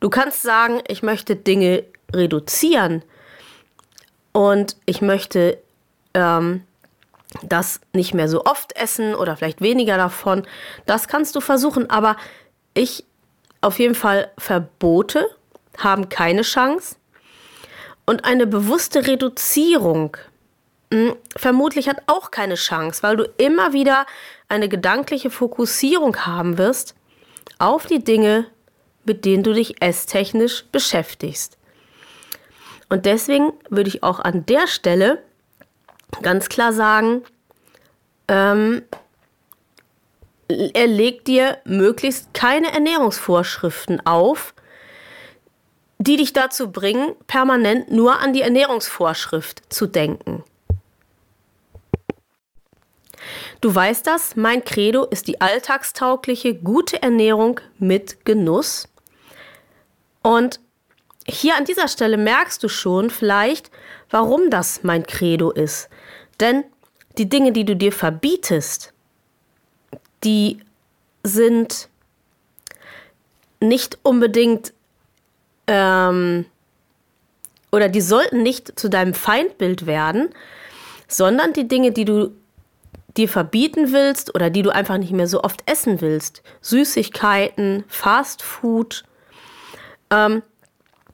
Du 0.00 0.10
kannst 0.10 0.42
sagen, 0.42 0.82
ich 0.88 1.02
möchte 1.02 1.36
Dinge 1.36 1.84
reduzieren 2.12 3.02
und 4.32 4.76
ich 4.86 5.02
möchte 5.02 5.58
ähm, 6.14 6.62
das 7.42 7.80
nicht 7.92 8.14
mehr 8.14 8.28
so 8.28 8.44
oft 8.44 8.76
essen 8.76 9.14
oder 9.14 9.36
vielleicht 9.36 9.60
weniger 9.60 9.96
davon. 9.96 10.46
Das 10.86 11.08
kannst 11.08 11.36
du 11.36 11.40
versuchen, 11.40 11.90
aber 11.90 12.16
ich 12.74 13.04
auf 13.60 13.78
jeden 13.78 13.94
Fall 13.94 14.30
Verbote 14.38 15.26
haben 15.76 16.08
keine 16.08 16.42
Chance 16.42 16.96
und 18.06 18.24
eine 18.24 18.46
bewusste 18.46 19.06
Reduzierung 19.06 20.16
hm, 20.92 21.16
vermutlich 21.36 21.88
hat 21.88 22.02
auch 22.06 22.30
keine 22.30 22.54
Chance, 22.54 23.02
weil 23.02 23.16
du 23.16 23.24
immer 23.36 23.72
wieder 23.72 24.06
eine 24.48 24.68
gedankliche 24.68 25.30
Fokussierung 25.30 26.16
haben 26.24 26.56
wirst 26.56 26.94
auf 27.58 27.86
die 27.86 28.02
Dinge, 28.02 28.46
mit 29.04 29.24
denen 29.24 29.42
du 29.42 29.52
dich 29.52 29.82
esstechnisch 29.82 30.64
beschäftigst. 30.70 31.58
Und 32.88 33.06
deswegen 33.06 33.52
würde 33.68 33.88
ich 33.88 34.02
auch 34.02 34.20
an 34.20 34.46
der 34.46 34.66
Stelle 34.66 35.22
ganz 36.22 36.48
klar 36.48 36.72
sagen, 36.72 37.22
ähm, 38.28 38.82
er 40.48 40.86
legt 40.86 41.26
dir 41.26 41.58
möglichst 41.64 42.32
keine 42.32 42.72
Ernährungsvorschriften 42.72 44.06
auf, 44.06 44.54
die 45.98 46.16
dich 46.16 46.32
dazu 46.32 46.70
bringen, 46.70 47.14
permanent 47.26 47.90
nur 47.90 48.20
an 48.20 48.32
die 48.32 48.42
Ernährungsvorschrift 48.42 49.72
zu 49.72 49.86
denken. 49.86 50.44
Du 53.60 53.74
weißt 53.74 54.06
das, 54.06 54.36
mein 54.36 54.64
Credo 54.64 55.04
ist 55.04 55.26
die 55.26 55.40
alltagstaugliche, 55.40 56.54
gute 56.54 57.02
Ernährung 57.02 57.60
mit 57.78 58.24
Genuss. 58.24 58.88
Und 60.22 60.60
hier 61.26 61.56
an 61.56 61.64
dieser 61.64 61.88
Stelle 61.88 62.16
merkst 62.16 62.62
du 62.62 62.68
schon 62.68 63.10
vielleicht, 63.10 63.70
warum 64.10 64.50
das 64.50 64.84
mein 64.84 65.04
Credo 65.06 65.50
ist. 65.50 65.88
Denn 66.38 66.64
die 67.18 67.28
Dinge, 67.28 67.50
die 67.50 67.64
du 67.64 67.74
dir 67.74 67.92
verbietest, 67.92 68.92
die 70.22 70.60
sind 71.24 71.88
nicht 73.60 73.98
unbedingt 74.02 74.72
ähm, 75.66 76.46
oder 77.72 77.88
die 77.88 78.00
sollten 78.00 78.42
nicht 78.42 78.78
zu 78.78 78.88
deinem 78.88 79.14
Feindbild 79.14 79.86
werden, 79.86 80.30
sondern 81.08 81.52
die 81.52 81.66
Dinge, 81.66 81.90
die 81.90 82.04
du 82.04 82.30
dir 83.16 83.28
verbieten 83.28 83.92
willst 83.92 84.34
oder 84.34 84.50
die 84.50 84.62
du 84.62 84.70
einfach 84.70 84.98
nicht 84.98 85.12
mehr 85.12 85.26
so 85.26 85.42
oft 85.42 85.62
essen 85.70 86.00
willst, 86.00 86.42
Süßigkeiten, 86.60 87.84
Fast 87.88 88.42
Food, 88.42 89.04
ähm, 90.10 90.42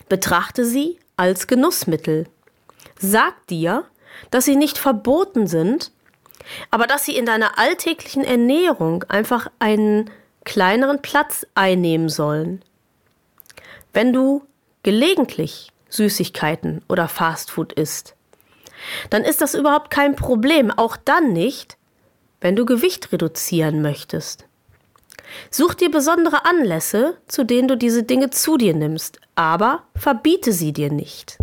betrachte 0.08 0.64
sie 0.64 0.98
als 1.16 1.46
Genussmittel. 1.46 2.26
Sag 2.98 3.46
dir, 3.46 3.84
dass 4.30 4.44
sie 4.44 4.56
nicht 4.56 4.78
verboten 4.78 5.46
sind, 5.46 5.92
aber 6.70 6.86
dass 6.86 7.04
sie 7.04 7.16
in 7.16 7.26
deiner 7.26 7.58
alltäglichen 7.58 8.24
Ernährung 8.24 9.04
einfach 9.04 9.50
einen 9.58 10.10
kleineren 10.44 11.00
Platz 11.00 11.46
einnehmen 11.54 12.08
sollen. 12.08 12.62
Wenn 13.92 14.12
du 14.12 14.42
gelegentlich 14.82 15.72
Süßigkeiten 15.88 16.82
oder 16.88 17.08
Fastfood 17.08 17.72
isst, 17.72 18.14
dann 19.10 19.22
ist 19.22 19.40
das 19.40 19.54
überhaupt 19.54 19.90
kein 19.90 20.16
Problem, 20.16 20.70
auch 20.70 20.96
dann 20.96 21.32
nicht, 21.32 21.78
wenn 22.44 22.56
du 22.56 22.66
Gewicht 22.66 23.10
reduzieren 23.10 23.80
möchtest. 23.80 24.44
Such 25.50 25.72
dir 25.72 25.90
besondere 25.90 26.44
Anlässe, 26.44 27.16
zu 27.26 27.42
denen 27.42 27.68
du 27.68 27.76
diese 27.78 28.02
Dinge 28.02 28.28
zu 28.28 28.58
dir 28.58 28.74
nimmst, 28.74 29.18
aber 29.34 29.84
verbiete 29.96 30.52
sie 30.52 30.74
dir 30.74 30.92
nicht. 30.92 31.38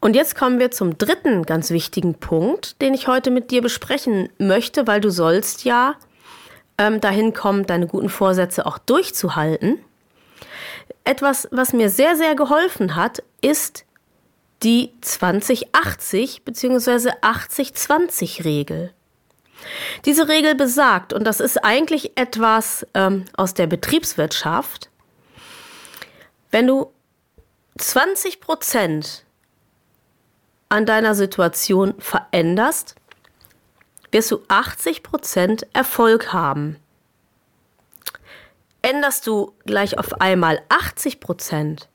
Und 0.00 0.16
jetzt 0.16 0.34
kommen 0.34 0.58
wir 0.58 0.72
zum 0.72 0.98
dritten 0.98 1.44
ganz 1.44 1.70
wichtigen 1.70 2.14
Punkt, 2.14 2.82
den 2.82 2.94
ich 2.94 3.06
heute 3.06 3.30
mit 3.30 3.52
dir 3.52 3.62
besprechen 3.62 4.28
möchte, 4.38 4.88
weil 4.88 5.00
du 5.00 5.10
sollst 5.10 5.62
ja 5.62 5.94
ähm, 6.78 7.00
dahin 7.00 7.32
kommen, 7.32 7.64
deine 7.64 7.86
guten 7.86 8.08
Vorsätze 8.08 8.66
auch 8.66 8.78
durchzuhalten. 8.78 9.78
Etwas, 11.04 11.46
was 11.52 11.72
mir 11.72 11.90
sehr, 11.90 12.16
sehr 12.16 12.34
geholfen 12.34 12.96
hat, 12.96 13.22
ist 13.40 13.84
die 14.62 14.92
2080 15.00 16.44
bzw. 16.44 17.10
80-20 17.20 18.44
Regel. 18.44 18.92
Diese 20.04 20.28
Regel 20.28 20.54
besagt, 20.54 21.12
und 21.12 21.24
das 21.24 21.40
ist 21.40 21.64
eigentlich 21.64 22.16
etwas 22.16 22.86
ähm, 22.94 23.24
aus 23.36 23.54
der 23.54 23.66
Betriebswirtschaft, 23.66 24.90
wenn 26.50 26.66
du 26.66 26.92
20 27.78 28.40
Prozent 28.40 29.24
an 30.68 30.86
deiner 30.86 31.14
Situation 31.14 31.94
veränderst, 31.98 32.94
wirst 34.10 34.30
du 34.30 34.42
80 34.48 35.02
Prozent 35.02 35.66
Erfolg 35.72 36.32
haben. 36.32 36.76
Änderst 38.82 39.26
du 39.26 39.54
gleich 39.64 39.98
auf 39.98 40.20
einmal 40.20 40.62
80 40.68 41.20
Prozent, 41.20 41.88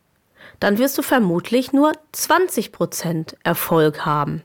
dann 0.59 0.77
wirst 0.77 0.97
du 0.97 1.01
vermutlich 1.01 1.73
nur 1.73 1.93
20 2.11 2.71
Prozent 2.71 3.37
Erfolg 3.43 4.05
haben. 4.05 4.43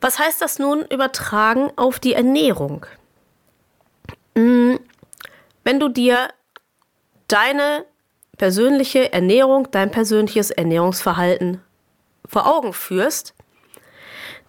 Was 0.00 0.18
heißt 0.18 0.40
das 0.40 0.58
nun 0.58 0.84
übertragen 0.86 1.70
auf 1.76 2.00
die 2.00 2.14
Ernährung? 2.14 2.86
Hm, 4.36 4.80
wenn 5.64 5.78
du 5.78 5.88
dir 5.88 6.28
deine 7.28 7.84
persönliche 8.36 9.12
Ernährung, 9.12 9.68
dein 9.70 9.90
persönliches 9.90 10.50
Ernährungsverhalten 10.50 11.62
vor 12.26 12.46
Augen 12.46 12.72
führst, 12.72 13.34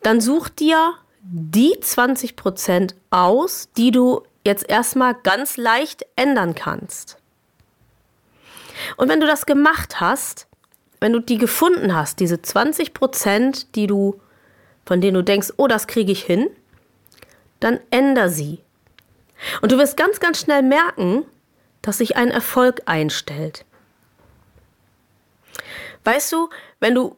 dann 0.01 0.21
such 0.21 0.49
dir 0.49 0.93
die 1.21 1.79
20 1.79 2.35
Prozent 2.35 2.95
aus, 3.09 3.69
die 3.77 3.91
du 3.91 4.23
jetzt 4.45 4.67
erstmal 4.67 5.13
ganz 5.13 5.57
leicht 5.57 6.05
ändern 6.15 6.55
kannst. 6.55 7.17
Und 8.97 9.09
wenn 9.09 9.19
du 9.19 9.27
das 9.27 9.45
gemacht 9.45 9.99
hast, 9.99 10.47
wenn 10.99 11.13
du 11.13 11.19
die 11.19 11.37
gefunden 11.37 11.93
hast, 11.95 12.19
diese 12.19 12.41
20 12.41 12.93
Prozent, 12.93 13.75
die 13.75 13.87
du, 13.87 14.21
von 14.85 15.01
denen 15.01 15.15
du 15.15 15.23
denkst, 15.23 15.53
oh, 15.57 15.67
das 15.67 15.87
kriege 15.87 16.11
ich 16.11 16.23
hin, 16.23 16.49
dann 17.59 17.79
änder 17.91 18.29
sie. 18.29 18.59
Und 19.61 19.71
du 19.71 19.77
wirst 19.77 19.97
ganz, 19.97 20.19
ganz 20.19 20.39
schnell 20.39 20.63
merken, 20.63 21.25
dass 21.81 21.97
sich 21.97 22.15
ein 22.15 22.31
Erfolg 22.31 22.81
einstellt. 22.85 23.65
Weißt 26.05 26.31
du, 26.31 26.49
wenn 26.79 26.95
du 26.95 27.17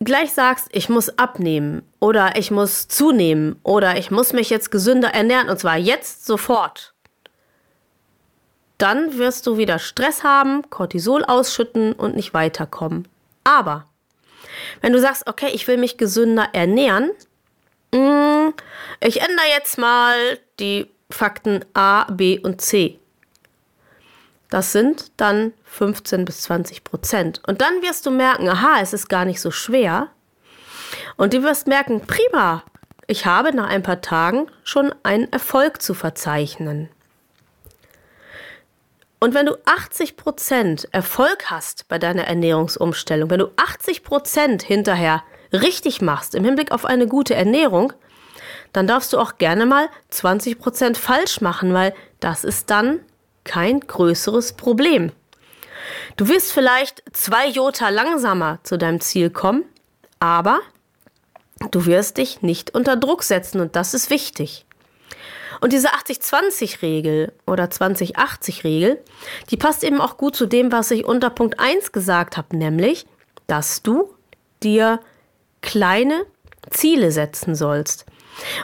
gleich 0.00 0.32
sagst, 0.32 0.68
ich 0.72 0.88
muss 0.88 1.18
abnehmen 1.18 1.82
oder 2.00 2.36
ich 2.36 2.50
muss 2.50 2.88
zunehmen 2.88 3.56
oder 3.62 3.96
ich 3.96 4.10
muss 4.10 4.32
mich 4.32 4.50
jetzt 4.50 4.70
gesünder 4.70 5.08
ernähren 5.08 5.48
und 5.48 5.58
zwar 5.58 5.76
jetzt 5.76 6.26
sofort, 6.26 6.93
dann 8.78 9.18
wirst 9.18 9.46
du 9.46 9.56
wieder 9.56 9.78
Stress 9.78 10.24
haben, 10.24 10.68
Cortisol 10.70 11.24
ausschütten 11.24 11.92
und 11.92 12.16
nicht 12.16 12.34
weiterkommen. 12.34 13.08
Aber 13.44 13.86
wenn 14.80 14.92
du 14.92 15.00
sagst, 15.00 15.26
okay, 15.26 15.50
ich 15.52 15.66
will 15.68 15.76
mich 15.76 15.96
gesünder 15.96 16.48
ernähren, 16.52 17.10
hm, 17.94 18.54
ich 19.00 19.20
ändere 19.20 19.46
jetzt 19.56 19.78
mal 19.78 20.14
die 20.58 20.90
Fakten 21.10 21.64
A, 21.74 22.04
B 22.10 22.38
und 22.38 22.60
C. 22.60 22.98
Das 24.50 24.72
sind 24.72 25.10
dann 25.16 25.52
15 25.64 26.24
bis 26.24 26.42
20 26.42 26.84
Prozent. 26.84 27.42
Und 27.46 27.60
dann 27.60 27.82
wirst 27.82 28.06
du 28.06 28.10
merken, 28.10 28.48
aha, 28.48 28.78
es 28.80 28.92
ist 28.92 29.08
gar 29.08 29.24
nicht 29.24 29.40
so 29.40 29.50
schwer. 29.50 30.08
Und 31.16 31.32
du 31.32 31.42
wirst 31.42 31.66
merken, 31.66 32.02
prima, 32.06 32.62
ich 33.06 33.26
habe 33.26 33.54
nach 33.54 33.68
ein 33.68 33.82
paar 33.82 34.00
Tagen 34.00 34.46
schon 34.62 34.94
einen 35.02 35.30
Erfolg 35.32 35.82
zu 35.82 35.94
verzeichnen. 35.94 36.88
Und 39.20 39.34
wenn 39.34 39.46
du 39.46 39.56
80 39.64 40.16
Prozent 40.16 40.88
Erfolg 40.92 41.50
hast 41.50 41.88
bei 41.88 41.98
deiner 41.98 42.24
Ernährungsumstellung, 42.24 43.30
wenn 43.30 43.38
du 43.38 43.50
80 43.56 44.02
Prozent 44.04 44.62
hinterher 44.62 45.22
richtig 45.52 46.02
machst 46.02 46.34
im 46.34 46.44
Hinblick 46.44 46.72
auf 46.72 46.84
eine 46.84 47.06
gute 47.06 47.34
Ernährung, 47.34 47.92
dann 48.72 48.86
darfst 48.86 49.12
du 49.12 49.18
auch 49.18 49.38
gerne 49.38 49.66
mal 49.66 49.88
20 50.10 50.58
Prozent 50.58 50.98
falsch 50.98 51.40
machen, 51.40 51.72
weil 51.72 51.94
das 52.20 52.44
ist 52.44 52.70
dann 52.70 53.00
kein 53.44 53.80
größeres 53.80 54.54
Problem. 54.54 55.12
Du 56.16 56.28
wirst 56.28 56.52
vielleicht 56.52 57.02
zwei 57.12 57.48
Jota 57.48 57.88
langsamer 57.90 58.58
zu 58.62 58.76
deinem 58.76 59.00
Ziel 59.00 59.30
kommen, 59.30 59.64
aber 60.18 60.60
du 61.70 61.86
wirst 61.86 62.16
dich 62.16 62.42
nicht 62.42 62.74
unter 62.74 62.96
Druck 62.96 63.22
setzen 63.22 63.60
und 63.60 63.76
das 63.76 63.94
ist 63.94 64.10
wichtig. 64.10 64.63
Und 65.60 65.72
diese 65.72 65.88
80-20-Regel 65.88 67.32
oder 67.46 67.64
20-80-Regel, 67.64 69.02
die 69.50 69.56
passt 69.56 69.84
eben 69.84 70.00
auch 70.00 70.16
gut 70.16 70.36
zu 70.36 70.46
dem, 70.46 70.72
was 70.72 70.90
ich 70.90 71.04
unter 71.04 71.30
Punkt 71.30 71.60
1 71.60 71.92
gesagt 71.92 72.36
habe, 72.36 72.56
nämlich, 72.56 73.06
dass 73.46 73.82
du 73.82 74.14
dir 74.62 75.00
kleine 75.60 76.26
Ziele 76.70 77.10
setzen 77.10 77.54
sollst. 77.54 78.06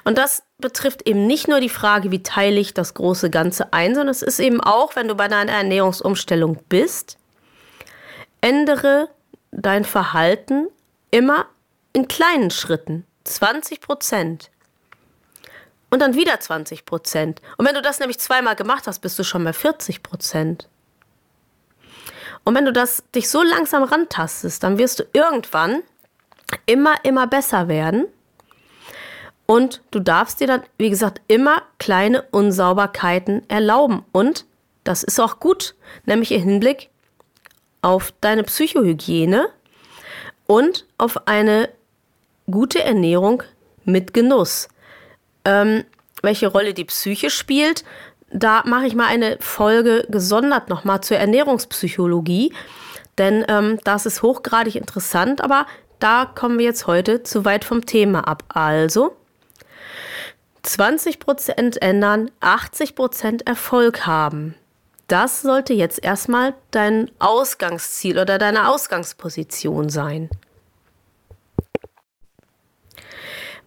Und 0.05 0.19
das 0.19 0.43
betrifft 0.59 1.07
eben 1.07 1.27
nicht 1.27 1.49
nur 1.49 1.61
die 1.61 1.69
Frage, 1.69 2.11
wie 2.11 2.23
teile 2.23 2.61
ich 2.61 2.75
das 2.75 2.95
große 2.95 3.31
Ganze 3.31 3.73
ein, 3.73 3.95
sondern 3.95 4.11
es 4.11 4.23
ist 4.23 4.41
eben 4.41 4.61
auch, 4.61 4.97
wenn 4.97 5.09
du 5.09 5.15
bei 5.15 5.29
deiner 5.29 5.53
Ernährungsumstellung 5.53 6.59
bist, 6.69 7.17
ändere 8.41 9.09
dein 9.53 9.85
Verhalten 9.85 10.69
immer 11.11 11.47
in 11.93 12.09
kleinen 12.09 12.51
Schritten. 12.51 13.07
20 13.25 13.81
Prozent. 13.81 14.51
Und 15.91 16.01
dann 16.01 16.15
wieder 16.15 16.39
20 16.39 16.85
Prozent. 16.85 17.43
Und 17.57 17.67
wenn 17.67 17.75
du 17.75 17.83
das 17.83 17.99
nämlich 17.99 18.19
zweimal 18.19 18.55
gemacht 18.55 18.87
hast, 18.87 19.01
bist 19.01 19.19
du 19.19 19.25
schon 19.25 19.43
bei 19.45 19.53
40 19.53 20.03
Prozent. 20.03 20.69
Und 22.45 22.55
wenn 22.55 22.65
du 22.65 22.73
das 22.73 23.03
dich 23.15 23.29
so 23.29 23.43
langsam 23.43 23.83
rantastest, 23.83 24.63
dann 24.63 24.79
wirst 24.79 25.01
du 25.01 25.05
irgendwann 25.13 25.83
immer, 26.67 26.95
immer 27.05 27.27
besser 27.27 27.69
werden 27.69 28.07
und 29.51 29.83
du 29.91 29.99
darfst 29.99 30.39
dir 30.39 30.47
dann, 30.47 30.63
wie 30.79 30.91
gesagt, 30.91 31.21
immer 31.27 31.63
kleine 31.81 32.23
Unsauberkeiten 32.31 33.43
erlauben. 33.49 34.05
Und 34.13 34.47
das 34.85 35.03
ist 35.03 35.19
auch 35.19 35.41
gut, 35.41 35.75
nämlich 36.07 36.31
im 36.31 36.43
Hinblick 36.43 36.89
auf 37.83 38.15
deine 38.21 38.45
Psychohygiene 38.45 39.49
und 40.47 40.87
auf 40.99 41.27
eine 41.27 41.69
gute 42.49 42.85
Ernährung 42.85 43.43
mit 43.85 44.15
Genuss. 44.15 44.69
Ähm, 45.45 45.85
welche 46.23 46.49
Rolle 46.49 46.75
die 46.75 46.85
Psyche 46.85 47.31
spielt, 47.31 47.85
da 48.33 48.63
mache 48.65 48.87
ich 48.87 48.95
mal 48.95 49.07
eine 49.07 49.39
Folge 49.41 50.07
gesondert 50.09 50.69
nochmal 50.69 51.01
zur 51.03 51.17
Ernährungspsychologie, 51.17 52.53
denn 53.19 53.45
ähm, 53.49 53.79
das 53.85 54.07
ist 54.07 54.23
hochgradig 54.23 54.77
interessant, 54.77 55.43
aber 55.43 55.67
da 55.99 56.25
kommen 56.25 56.59
wir 56.59 56.67
jetzt 56.67 56.87
heute 56.87 57.23
zu 57.23 57.45
weit 57.45 57.65
vom 57.65 57.85
Thema 57.85 58.27
ab. 58.27 58.45
Also 58.49 59.17
20% 60.65 61.81
ändern, 61.81 62.31
80% 62.41 63.47
Erfolg 63.47 64.07
haben. 64.07 64.55
Das 65.09 65.43
sollte 65.43 65.73
jetzt 65.75 66.03
erstmal 66.05 66.55
dein 66.71 67.11
Ausgangsziel 67.19 68.19
oder 68.19 68.39
deine 68.39 68.69
Ausgangsposition 68.69 69.89
sein. 69.89 70.31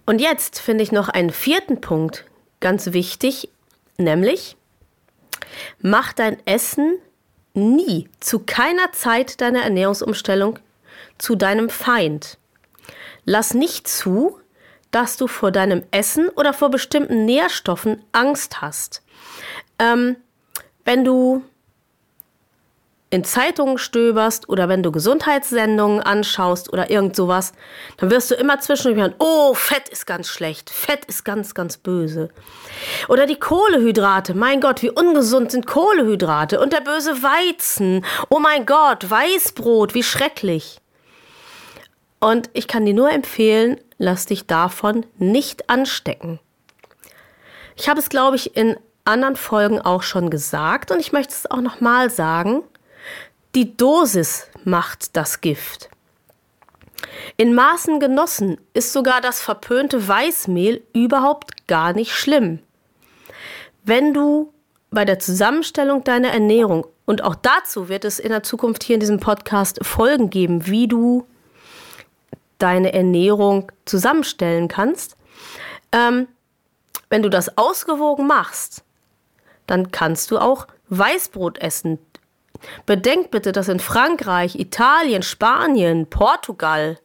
Und 0.06 0.20
jetzt 0.20 0.60
finde 0.60 0.84
ich 0.84 0.92
noch 0.92 1.10
einen 1.10 1.30
vierten 1.30 1.82
Punkt 1.82 2.26
ganz 2.60 2.94
wichtig, 2.94 3.50
nämlich 3.98 4.58
mach 5.80 6.14
dein 6.14 6.38
Essen 6.46 6.96
nie 7.54 8.10
zu 8.20 8.40
keiner 8.40 8.92
Zeit 8.92 9.42
deiner 9.42 9.64
Ernährungsumstellung 9.64 10.60
zu 11.18 11.36
deinem 11.36 11.70
Feind. 11.70 12.38
Lass 13.26 13.54
nicht 13.54 13.88
zu, 13.88 14.40
dass 14.92 15.18
du 15.18 15.28
vor 15.28 15.52
deinem 15.52 15.84
Essen 15.92 16.30
oder 16.30 16.54
vor 16.54 16.70
bestimmten 16.70 17.26
Nährstoffen 17.26 18.04
Angst 18.12 18.62
hast. 18.62 19.02
Ähm, 19.80 20.18
wenn 20.86 21.04
du 21.04 21.44
in 23.14 23.24
Zeitungen 23.24 23.78
stöberst 23.78 24.50
oder 24.50 24.70
wenn 24.70 24.82
du 24.82 24.92
Gesundheitssendungen 24.92 26.02
anschaust 26.02 26.74
oder 26.74 26.90
irgend 26.90 27.16
sowas, 27.16 27.54
dann 27.98 28.10
wirst 28.10 28.32
du 28.32 28.36
immer 28.36 28.60
zwischendurch 28.60 29.00
hören, 29.00 29.16
oh, 29.20 29.54
Fett 29.54 29.88
ist 29.88 30.08
ganz 30.08 30.30
schlecht, 30.30 30.72
Fett 30.72 31.06
ist 31.06 31.24
ganz, 31.24 31.54
ganz 31.54 31.78
böse. 31.78 32.30
Oder 33.10 33.28
die 33.28 33.38
Kohlehydrate, 33.38 34.34
mein 34.34 34.62
Gott, 34.62 34.82
wie 34.82 34.90
ungesund 34.90 35.52
sind 35.52 35.68
Kohlehydrate 35.68 36.60
und 36.60 36.74
der 36.74 36.82
böse 36.82 37.22
Weizen, 37.22 38.04
oh 38.32 38.40
mein 38.40 38.66
Gott, 38.66 39.08
Weißbrot, 39.08 39.94
wie 39.94 40.02
schrecklich. 40.02 40.82
Und 42.20 42.50
ich 42.54 42.68
kann 42.68 42.84
dir 42.84 42.96
nur 42.96 43.12
empfehlen, 43.12 43.80
lass 44.00 44.26
dich 44.26 44.48
davon 44.48 45.06
nicht 45.20 45.70
anstecken. 45.70 46.40
Ich 47.76 47.88
habe 47.88 48.00
es, 48.00 48.10
glaube 48.10 48.38
ich, 48.38 48.58
in 48.58 48.76
anderen 49.06 49.36
Folgen 49.36 49.80
auch 49.80 50.02
schon 50.02 50.32
gesagt 50.32 50.90
und 50.90 51.00
ich 51.00 51.12
möchte 51.12 51.34
es 51.34 51.52
auch 51.52 51.62
nochmal 51.62 52.10
sagen. 52.10 52.64
Die 53.56 53.78
Dosis 53.78 54.48
macht 54.64 55.16
das 55.16 55.42
Gift. 55.42 55.90
In 57.38 57.54
Maßen 57.54 58.00
genossen 58.00 58.58
ist 58.74 58.94
sogar 58.94 59.22
das 59.22 59.42
verpönte 59.42 60.08
Weißmehl 60.08 60.82
überhaupt 60.94 61.68
gar 61.68 61.94
nicht 61.94 62.14
schlimm. 62.14 62.60
Wenn 63.84 64.14
du 64.14 64.52
bei 64.90 65.06
der 65.06 65.20
Zusammenstellung 65.20 66.04
deiner 66.04 66.30
Ernährung, 66.30 66.88
und 67.06 67.24
auch 67.24 67.36
dazu 67.36 67.90
wird 67.90 68.06
es 68.06 68.18
in 68.18 68.30
der 68.30 68.44
Zukunft 68.44 68.84
hier 68.84 68.96
in 68.96 69.02
diesem 69.02 69.20
Podcast 69.20 69.86
Folgen 69.86 70.30
geben, 70.30 70.68
wie 70.68 70.88
du 70.88 71.28
deine 72.58 72.94
Ernährung 72.94 73.72
zusammenstellen 73.86 74.68
kannst. 74.68 75.18
Ähm, 75.92 76.28
wenn 77.10 77.22
du 77.22 77.30
das 77.30 77.58
ausgewogen 77.58 78.26
machst, 78.26 78.84
dann 79.68 79.92
kannst 79.92 80.32
du 80.32 80.40
auch 80.40 80.68
Weißbrot 80.90 81.60
essen. 81.60 82.00
Bedenkt 82.86 83.32
bitte, 83.32 83.52
dass 83.52 83.68
in 83.68 83.80
Frankreich, 83.80 84.56
Italien, 84.56 85.24
Spanien, 85.24 86.08
Portugal 86.10 87.00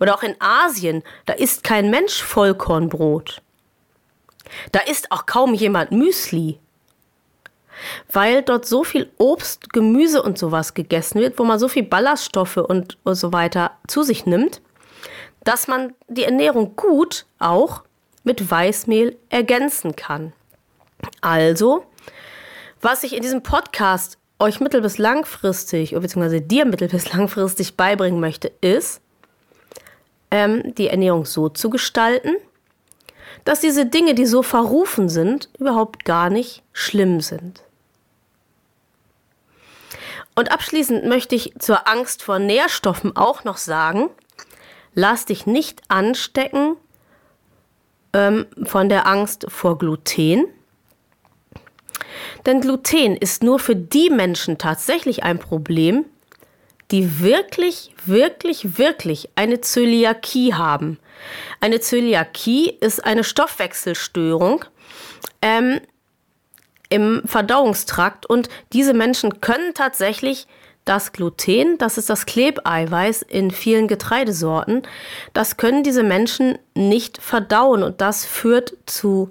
oder 0.00 0.14
auch 0.14 0.22
in 0.22 0.36
Asien, 0.40 1.02
da 1.26 1.34
isst 1.34 1.64
kein 1.64 1.90
Mensch 1.90 2.22
Vollkornbrot. 2.22 3.42
Da 4.72 4.80
isst 4.80 5.10
auch 5.10 5.26
kaum 5.26 5.54
jemand 5.54 5.92
Müsli. 5.92 6.58
Weil 8.12 8.42
dort 8.42 8.66
so 8.66 8.84
viel 8.84 9.10
Obst, 9.16 9.72
Gemüse 9.72 10.22
und 10.22 10.38
sowas 10.38 10.74
gegessen 10.74 11.20
wird, 11.20 11.38
wo 11.38 11.44
man 11.44 11.58
so 11.58 11.68
viel 11.68 11.82
Ballaststoffe 11.82 12.58
und, 12.58 12.98
und 13.02 13.14
so 13.14 13.32
weiter 13.32 13.72
zu 13.88 14.02
sich 14.02 14.26
nimmt, 14.26 14.60
dass 15.42 15.68
man 15.68 15.94
die 16.08 16.24
Ernährung 16.24 16.76
gut 16.76 17.26
auch 17.38 17.82
mit 18.24 18.50
Weißmehl 18.50 19.16
ergänzen 19.30 19.96
kann. 19.96 20.32
Also, 21.20 21.84
was 22.80 23.02
ich 23.02 23.16
in 23.16 23.22
diesem 23.22 23.42
Podcast 23.42 24.18
euch 24.42 24.60
mittel- 24.60 24.82
bis 24.82 24.98
langfristig, 24.98 25.92
beziehungsweise 25.92 26.40
dir 26.40 26.66
mittel- 26.66 26.88
bis 26.88 27.12
langfristig 27.12 27.76
beibringen 27.76 28.20
möchte, 28.20 28.52
ist, 28.60 29.00
ähm, 30.30 30.74
die 30.74 30.88
Ernährung 30.88 31.24
so 31.24 31.48
zu 31.48 31.70
gestalten, 31.70 32.36
dass 33.44 33.60
diese 33.60 33.86
Dinge, 33.86 34.14
die 34.14 34.26
so 34.26 34.42
verrufen 34.42 35.08
sind, 35.08 35.48
überhaupt 35.58 36.04
gar 36.04 36.30
nicht 36.30 36.62
schlimm 36.72 37.20
sind. 37.20 37.62
Und 40.34 40.50
abschließend 40.50 41.04
möchte 41.04 41.34
ich 41.34 41.52
zur 41.58 41.86
Angst 41.88 42.22
vor 42.22 42.38
Nährstoffen 42.38 43.16
auch 43.16 43.44
noch 43.44 43.58
sagen, 43.58 44.08
lass 44.94 45.26
dich 45.26 45.46
nicht 45.46 45.82
anstecken 45.88 46.76
ähm, 48.12 48.46
von 48.64 48.88
der 48.88 49.06
Angst 49.06 49.46
vor 49.48 49.78
Gluten. 49.78 50.46
Denn 52.46 52.60
Gluten 52.60 53.16
ist 53.16 53.42
nur 53.42 53.58
für 53.58 53.76
die 53.76 54.10
Menschen 54.10 54.58
tatsächlich 54.58 55.22
ein 55.22 55.38
Problem, 55.38 56.04
die 56.90 57.20
wirklich, 57.20 57.92
wirklich, 58.04 58.78
wirklich 58.78 59.30
eine 59.34 59.60
Zöliakie 59.60 60.54
haben. 60.54 60.98
Eine 61.60 61.80
Zöliakie 61.80 62.70
ist 62.80 63.04
eine 63.04 63.24
Stoffwechselstörung 63.24 64.64
ähm, 65.40 65.80
im 66.90 67.22
Verdauungstrakt 67.24 68.26
und 68.26 68.50
diese 68.72 68.92
Menschen 68.92 69.40
können 69.40 69.72
tatsächlich 69.72 70.46
das 70.84 71.12
Gluten, 71.12 71.78
das 71.78 71.96
ist 71.96 72.10
das 72.10 72.26
Klebeiweiß 72.26 73.22
in 73.22 73.50
vielen 73.50 73.88
Getreidesorten, 73.88 74.82
das 75.32 75.56
können 75.56 75.84
diese 75.84 76.02
Menschen 76.02 76.58
nicht 76.74 77.22
verdauen 77.22 77.82
und 77.82 78.00
das 78.00 78.24
führt 78.24 78.76
zu 78.86 79.30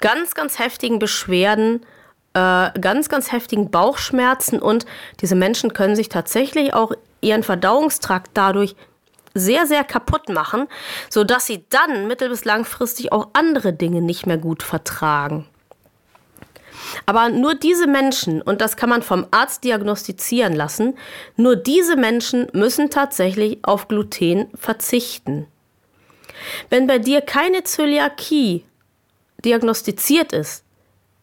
ganz, 0.00 0.34
ganz 0.34 0.58
heftigen 0.58 0.98
Beschwerden, 0.98 1.86
äh, 2.34 2.70
ganz, 2.80 3.08
ganz 3.08 3.32
heftigen 3.32 3.70
Bauchschmerzen 3.70 4.58
und 4.58 4.86
diese 5.20 5.34
Menschen 5.34 5.72
können 5.72 5.96
sich 5.96 6.08
tatsächlich 6.08 6.74
auch 6.74 6.92
ihren 7.20 7.42
Verdauungstrakt 7.42 8.30
dadurch 8.34 8.74
sehr, 9.34 9.66
sehr 9.66 9.84
kaputt 9.84 10.28
machen, 10.28 10.66
sodass 11.08 11.46
sie 11.46 11.64
dann 11.70 12.06
mittel- 12.06 12.28
bis 12.28 12.44
langfristig 12.44 13.12
auch 13.12 13.28
andere 13.32 13.72
Dinge 13.72 14.02
nicht 14.02 14.26
mehr 14.26 14.38
gut 14.38 14.62
vertragen. 14.62 15.46
Aber 17.06 17.28
nur 17.28 17.54
diese 17.54 17.86
Menschen, 17.86 18.42
und 18.42 18.60
das 18.60 18.76
kann 18.76 18.90
man 18.90 19.02
vom 19.02 19.26
Arzt 19.30 19.64
diagnostizieren 19.64 20.52
lassen, 20.52 20.98
nur 21.36 21.56
diese 21.56 21.96
Menschen 21.96 22.48
müssen 22.52 22.90
tatsächlich 22.90 23.58
auf 23.62 23.88
Gluten 23.88 24.48
verzichten. 24.54 25.46
Wenn 26.70 26.86
bei 26.86 26.98
dir 26.98 27.20
keine 27.20 27.64
Zöliakie 27.64 28.64
diagnostiziert 29.44 30.32
ist, 30.32 30.64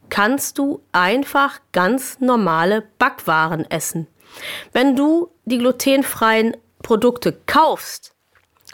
kannst 0.10 0.58
du 0.58 0.82
einfach 0.92 1.60
ganz 1.72 2.20
normale 2.20 2.84
Backwaren 2.98 3.70
essen. 3.70 4.08
Wenn 4.74 4.96
du 4.96 5.32
die 5.46 5.58
glutenfreien 5.58 6.56
Produkte 6.84 7.38
kaufst, 7.46 8.14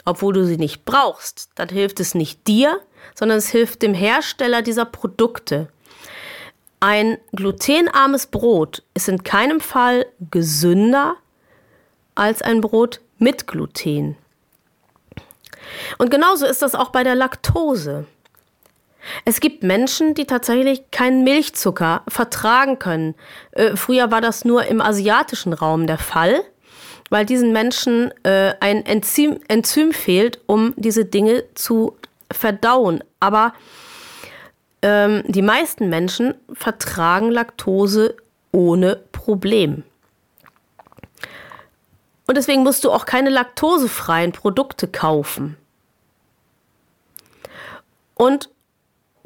obwohl 0.04 0.34
du 0.34 0.46
sie 0.46 0.56
nicht 0.56 0.84
brauchst, 0.84 1.50
dann 1.56 1.68
hilft 1.68 2.00
es 2.00 2.14
nicht 2.14 2.46
dir, 2.46 2.80
sondern 3.14 3.38
es 3.38 3.48
hilft 3.48 3.82
dem 3.82 3.94
Hersteller 3.94 4.62
dieser 4.62 4.84
Produkte. 4.84 5.68
Ein 6.78 7.18
glutenarmes 7.32 8.26
Brot 8.26 8.82
ist 8.94 9.08
in 9.08 9.24
keinem 9.24 9.60
Fall 9.60 10.06
gesünder 10.30 11.16
als 12.14 12.42
ein 12.42 12.60
Brot 12.60 13.00
mit 13.18 13.46
Gluten. 13.46 14.16
Und 15.98 16.10
genauso 16.10 16.46
ist 16.46 16.62
das 16.62 16.74
auch 16.74 16.90
bei 16.90 17.02
der 17.02 17.14
Laktose. 17.14 18.06
Es 19.24 19.40
gibt 19.40 19.62
Menschen, 19.62 20.14
die 20.14 20.26
tatsächlich 20.26 20.90
keinen 20.90 21.24
Milchzucker 21.24 22.02
vertragen 22.08 22.78
können. 22.78 23.14
Äh, 23.52 23.76
früher 23.76 24.10
war 24.10 24.20
das 24.20 24.44
nur 24.44 24.66
im 24.66 24.80
asiatischen 24.80 25.52
Raum 25.52 25.86
der 25.86 25.98
Fall, 25.98 26.42
weil 27.10 27.26
diesen 27.26 27.52
Menschen 27.52 28.12
äh, 28.24 28.54
ein 28.60 28.84
Enzym, 28.84 29.40
Enzym 29.48 29.92
fehlt, 29.92 30.40
um 30.46 30.74
diese 30.76 31.04
Dinge 31.04 31.44
zu 31.54 31.96
verdauen. 32.32 33.02
Aber 33.20 33.52
ähm, 34.82 35.22
die 35.26 35.42
meisten 35.42 35.88
Menschen 35.88 36.34
vertragen 36.52 37.30
Laktose 37.30 38.16
ohne 38.52 39.00
Problem. 39.12 39.84
Und 42.26 42.36
deswegen 42.36 42.62
musst 42.62 42.84
du 42.84 42.90
auch 42.90 43.06
keine 43.06 43.30
laktosefreien 43.30 44.32
Produkte 44.32 44.88
kaufen. 44.88 45.56
Und 48.14 48.50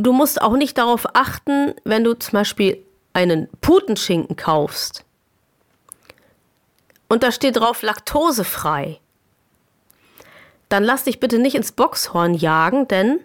du 0.04 0.12
musst 0.12 0.40
auch 0.40 0.56
nicht 0.56 0.78
darauf 0.78 1.06
achten, 1.14 1.74
wenn 1.84 2.04
du 2.04 2.14
zum 2.14 2.32
Beispiel 2.32 2.84
einen 3.12 3.48
Putenschinken 3.60 4.36
kaufst 4.36 5.04
und 7.08 7.22
da 7.22 7.32
steht 7.32 7.56
drauf 7.56 7.82
laktosefrei. 7.82 9.00
Dann 10.68 10.84
lass 10.84 11.04
dich 11.04 11.18
bitte 11.18 11.38
nicht 11.38 11.56
ins 11.56 11.72
Boxhorn 11.72 12.34
jagen, 12.34 12.86
denn 12.86 13.18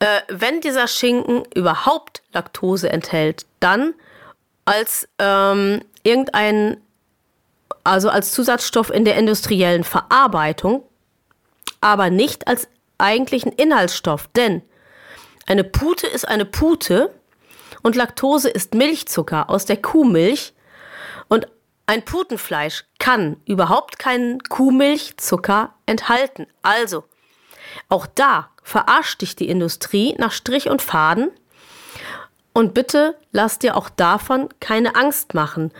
äh, 0.00 0.20
wenn 0.28 0.60
dieser 0.60 0.88
Schinken 0.88 1.44
überhaupt 1.54 2.22
Laktose 2.32 2.90
enthält, 2.90 3.46
dann 3.60 3.94
als 4.64 5.08
ähm, 5.18 5.84
irgendein, 6.02 6.78
also 7.84 8.10
als 8.10 8.32
Zusatzstoff 8.32 8.90
in 8.90 9.04
der 9.04 9.16
industriellen 9.16 9.84
Verarbeitung, 9.84 10.82
aber 11.80 12.10
nicht 12.10 12.48
als 12.48 12.66
eigentlichen 12.98 13.52
Inhaltsstoff, 13.52 14.26
denn 14.34 14.62
eine 15.46 15.64
Pute 15.64 16.06
ist 16.06 16.26
eine 16.26 16.44
Pute 16.44 17.12
und 17.82 17.96
Laktose 17.96 18.48
ist 18.48 18.74
Milchzucker 18.74 19.50
aus 19.50 19.64
der 19.64 19.76
Kuhmilch 19.76 20.54
und 21.28 21.48
ein 21.86 22.04
Putenfleisch 22.04 22.84
kann 23.00 23.36
überhaupt 23.46 23.98
keinen 23.98 24.40
Kuhmilchzucker 24.44 25.74
enthalten. 25.86 26.46
Also, 26.62 27.02
auch 27.88 28.06
da 28.06 28.50
verarscht 28.62 29.22
dich 29.22 29.34
die 29.34 29.48
Industrie 29.48 30.14
nach 30.18 30.30
Strich 30.30 30.70
und 30.70 30.82
Faden. 30.82 31.32
Und 32.52 32.74
bitte 32.74 33.16
lass 33.32 33.58
dir 33.58 33.76
auch 33.76 33.88
davon 33.88 34.50
keine 34.60 34.94
Angst 34.94 35.34
machen. 35.34 35.72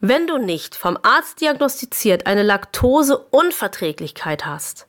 Wenn 0.00 0.26
du 0.26 0.38
nicht 0.38 0.74
vom 0.74 0.96
Arzt 1.02 1.42
diagnostiziert 1.42 2.26
eine 2.26 2.42
Laktoseunverträglichkeit 2.42 4.46
hast, 4.46 4.86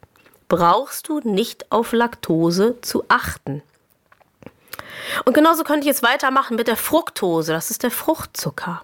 brauchst 0.48 1.10
du 1.10 1.20
nicht 1.20 1.70
auf 1.72 1.92
Laktose 1.92 2.80
zu 2.82 3.04
achten. 3.10 3.62
Und 5.26 5.34
genauso 5.34 5.64
könnte 5.64 5.82
ich 5.82 5.88
jetzt 5.88 6.04
weitermachen 6.04 6.56
mit 6.56 6.68
der 6.68 6.78
Fructose, 6.78 7.54
das 7.54 7.72
ist 7.72 7.84
der 7.84 7.92
Fruchtzucker. 7.92 8.82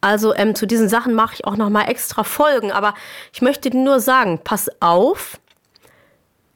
Also 0.00 0.34
ähm, 0.34 0.54
zu 0.54 0.66
diesen 0.66 0.88
Sachen 0.88 1.14
mache 1.14 1.34
ich 1.34 1.44
auch 1.44 1.56
noch 1.56 1.70
mal 1.70 1.84
extra 1.84 2.22
Folgen, 2.22 2.70
aber 2.70 2.94
ich 3.32 3.42
möchte 3.42 3.70
dir 3.70 3.78
nur 3.78 3.98
sagen, 3.98 4.40
pass 4.44 4.70
auf, 4.80 5.40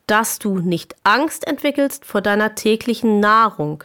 dass 0.07 0.38
du 0.38 0.59
nicht 0.59 0.95
Angst 1.05 1.47
entwickelst 1.47 2.05
vor 2.05 2.21
deiner 2.21 2.55
täglichen 2.55 3.21
Nahrung. 3.21 3.85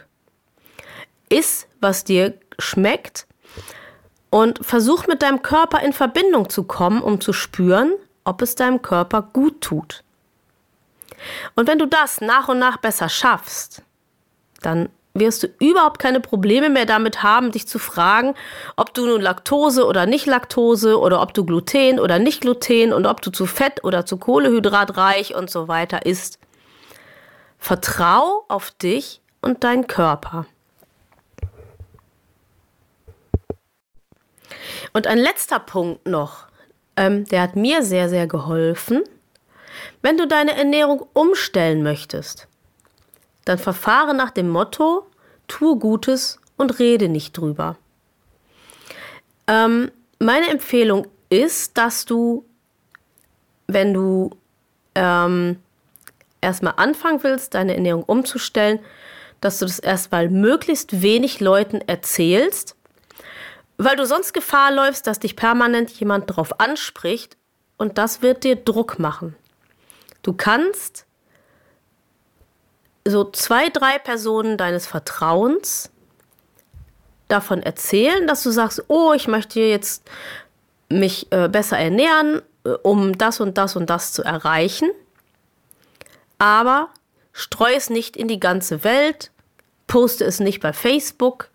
Iss, 1.28 1.66
was 1.80 2.04
dir 2.04 2.34
schmeckt 2.58 3.26
und 4.30 4.64
versuch 4.64 5.06
mit 5.06 5.22
deinem 5.22 5.42
Körper 5.42 5.80
in 5.80 5.92
Verbindung 5.92 6.48
zu 6.50 6.64
kommen, 6.64 7.02
um 7.02 7.20
zu 7.20 7.32
spüren, 7.32 7.92
ob 8.24 8.42
es 8.42 8.54
deinem 8.54 8.82
Körper 8.82 9.22
gut 9.22 9.60
tut. 9.60 10.02
Und 11.54 11.68
wenn 11.68 11.78
du 11.78 11.86
das 11.86 12.20
nach 12.20 12.48
und 12.48 12.58
nach 12.58 12.76
besser 12.78 13.08
schaffst, 13.08 13.82
dann 14.62 14.88
wirst 15.14 15.42
du 15.42 15.48
überhaupt 15.58 15.98
keine 15.98 16.20
Probleme 16.20 16.68
mehr 16.68 16.86
damit 16.86 17.22
haben, 17.22 17.50
dich 17.50 17.66
zu 17.66 17.78
fragen, 17.78 18.34
ob 18.76 18.94
du 18.94 19.06
nun 19.06 19.20
Laktose 19.20 19.86
oder 19.86 20.06
nicht 20.06 20.26
Laktose 20.26 20.98
oder 20.98 21.22
ob 21.22 21.34
du 21.34 21.44
Gluten 21.44 21.98
oder 21.98 22.18
nicht 22.18 22.42
Gluten 22.42 22.92
und 22.92 23.06
ob 23.06 23.22
du 23.22 23.30
zu 23.30 23.46
Fett 23.46 23.82
oder 23.84 24.06
zu 24.06 24.18
Kohlehydratreich 24.18 25.34
und 25.34 25.50
so 25.50 25.68
weiter 25.68 26.04
isst. 26.06 26.38
Vertrau 27.58 28.44
auf 28.48 28.70
dich 28.70 29.20
und 29.40 29.64
deinen 29.64 29.86
Körper. 29.86 30.46
Und 34.92 35.06
ein 35.06 35.18
letzter 35.18 35.58
Punkt 35.58 36.06
noch, 36.06 36.46
ähm, 36.96 37.26
der 37.26 37.42
hat 37.42 37.56
mir 37.56 37.82
sehr, 37.82 38.08
sehr 38.08 38.26
geholfen. 38.26 39.02
Wenn 40.02 40.16
du 40.16 40.26
deine 40.26 40.56
Ernährung 40.56 41.06
umstellen 41.12 41.82
möchtest, 41.82 42.48
dann 43.44 43.58
verfahre 43.58 44.14
nach 44.14 44.30
dem 44.30 44.48
Motto, 44.48 45.06
tue 45.48 45.76
Gutes 45.78 46.38
und 46.56 46.78
rede 46.78 47.08
nicht 47.08 47.36
drüber. 47.36 47.76
Ähm, 49.46 49.90
meine 50.18 50.48
Empfehlung 50.48 51.06
ist, 51.28 51.76
dass 51.78 52.04
du, 52.04 52.44
wenn 53.66 53.94
du 53.94 54.30
ähm, 54.94 55.58
erstmal 56.40 56.74
anfangen 56.76 57.22
willst, 57.22 57.54
deine 57.54 57.74
Ernährung 57.74 58.02
umzustellen, 58.02 58.80
dass 59.40 59.58
du 59.58 59.66
das 59.66 59.78
erstmal 59.78 60.28
möglichst 60.28 61.02
wenig 61.02 61.40
Leuten 61.40 61.80
erzählst, 61.80 62.76
weil 63.76 63.96
du 63.96 64.06
sonst 64.06 64.32
Gefahr 64.32 64.72
läufst, 64.72 65.06
dass 65.06 65.20
dich 65.20 65.36
permanent 65.36 65.90
jemand 65.90 66.30
darauf 66.30 66.58
anspricht 66.60 67.36
und 67.76 67.98
das 67.98 68.22
wird 68.22 68.44
dir 68.44 68.56
Druck 68.56 68.98
machen. 68.98 69.36
Du 70.26 70.32
kannst 70.32 71.06
so 73.04 73.30
zwei, 73.30 73.68
drei 73.68 73.96
Personen 74.00 74.56
deines 74.56 74.84
Vertrauens 74.84 75.92
davon 77.28 77.62
erzählen, 77.62 78.26
dass 78.26 78.42
du 78.42 78.50
sagst, 78.50 78.86
oh, 78.88 79.12
ich 79.12 79.28
möchte 79.28 79.60
jetzt 79.60 80.02
mich 80.88 81.30
äh, 81.30 81.48
besser 81.48 81.78
ernähren, 81.78 82.42
äh, 82.64 82.70
um 82.70 83.16
das 83.16 83.38
und 83.38 83.56
das 83.56 83.76
und 83.76 83.88
das 83.88 84.12
zu 84.12 84.24
erreichen. 84.24 84.90
Aber 86.38 86.88
streu 87.32 87.72
es 87.76 87.88
nicht 87.88 88.16
in 88.16 88.26
die 88.26 88.40
ganze 88.40 88.82
Welt, 88.82 89.30
poste 89.86 90.24
es 90.24 90.40
nicht 90.40 90.58
bei 90.58 90.72
Facebook 90.72 91.50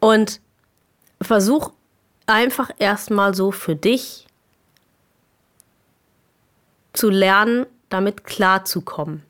und 0.00 0.40
versuch 1.20 1.72
einfach 2.24 2.70
erstmal 2.78 3.34
so 3.34 3.52
für 3.52 3.76
dich 3.76 4.27
zu 6.98 7.10
lernen, 7.10 7.66
damit 7.88 8.24
klarzukommen. 8.24 9.22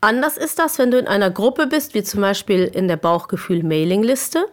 Anders 0.00 0.36
ist 0.36 0.58
das, 0.58 0.78
wenn 0.78 0.90
du 0.90 0.98
in 0.98 1.06
einer 1.06 1.30
Gruppe 1.30 1.66
bist, 1.66 1.94
wie 1.94 2.02
zum 2.02 2.20
Beispiel 2.20 2.64
in 2.64 2.86
der 2.86 2.96
Bauchgefühl-Mailingliste. 2.96 4.46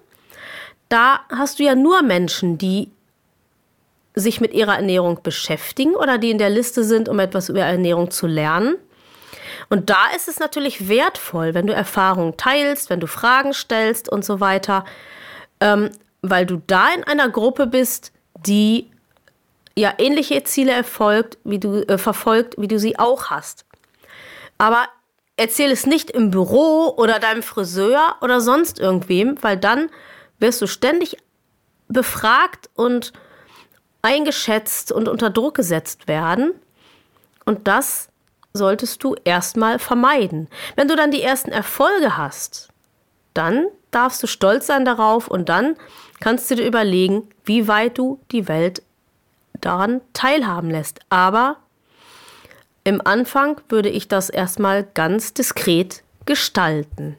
Da 0.89 1.21
hast 1.29 1.59
du 1.59 1.63
ja 1.63 1.75
nur 1.75 2.01
Menschen, 2.01 2.57
die 2.57 2.91
sich 4.15 4.41
mit 4.41 4.53
ihrer 4.53 4.75
Ernährung 4.75 5.21
beschäftigen 5.23 5.95
oder 5.95 6.17
die 6.17 6.31
in 6.31 6.37
der 6.37 6.49
Liste 6.49 6.83
sind, 6.83 7.09
um 7.09 7.19
etwas 7.19 7.49
über 7.49 7.61
Ernährung 7.61 8.11
zu 8.11 8.27
lernen. 8.27 8.75
Und 9.69 9.89
da 9.89 10.07
ist 10.15 10.27
es 10.27 10.39
natürlich 10.39 10.87
wertvoll, 10.87 11.53
wenn 11.53 11.67
du 11.67 11.73
Erfahrungen 11.73 12.37
teilst, 12.37 12.89
wenn 12.89 12.99
du 12.99 13.07
Fragen 13.07 13.53
stellst 13.53 14.09
und 14.09 14.25
so 14.25 14.39
weiter. 14.39 14.85
ähm, 15.59 15.89
weil 16.23 16.45
du 16.45 16.61
da 16.65 16.87
in 16.95 17.03
einer 17.03 17.29
Gruppe 17.29 17.67
bist, 17.67 18.11
die 18.47 18.89
ja 19.75 19.93
ähnliche 19.97 20.43
Ziele 20.43 20.71
erfolgt, 20.71 21.37
wie 21.43 21.59
du 21.59 21.81
äh, 21.87 21.97
verfolgt, 21.97 22.55
wie 22.57 22.67
du 22.67 22.79
sie 22.79 22.99
auch 22.99 23.27
hast. 23.27 23.65
Aber 24.57 24.87
erzähl 25.35 25.71
es 25.71 25.85
nicht 25.85 26.11
im 26.11 26.31
Büro 26.31 26.93
oder 26.95 27.19
deinem 27.19 27.43
Friseur 27.43 28.15
oder 28.21 28.39
sonst 28.39 28.79
irgendwem, 28.79 29.41
weil 29.41 29.57
dann 29.57 29.89
wirst 30.39 30.61
du 30.61 30.67
ständig 30.67 31.17
befragt 31.87 32.69
und 32.75 33.13
eingeschätzt 34.01 34.91
und 34.91 35.07
unter 35.07 35.29
Druck 35.29 35.55
gesetzt 35.55 36.07
werden. 36.07 36.53
Und 37.45 37.67
das 37.67 38.09
solltest 38.53 39.03
du 39.03 39.15
erstmal 39.23 39.79
vermeiden. 39.79 40.47
Wenn 40.75 40.87
du 40.87 40.95
dann 40.95 41.11
die 41.11 41.21
ersten 41.21 41.51
Erfolge 41.51 42.17
hast, 42.17 42.69
dann 43.33 43.65
darfst 43.91 44.21
du 44.21 44.27
stolz 44.27 44.67
sein 44.67 44.85
darauf 44.85 45.27
und 45.27 45.49
dann 45.49 45.75
kannst 46.19 46.49
du 46.51 46.55
dir 46.55 46.67
überlegen, 46.67 47.29
wie 47.45 47.67
weit 47.67 47.97
du 47.97 48.19
die 48.31 48.47
Welt 48.47 48.83
daran 49.65 50.01
teilhaben 50.13 50.69
lässt. 50.69 50.99
Aber 51.09 51.57
im 52.83 53.05
Anfang 53.05 53.61
würde 53.69 53.89
ich 53.89 54.07
das 54.07 54.29
erstmal 54.29 54.83
ganz 54.83 55.33
diskret 55.33 56.03
gestalten. 56.25 57.17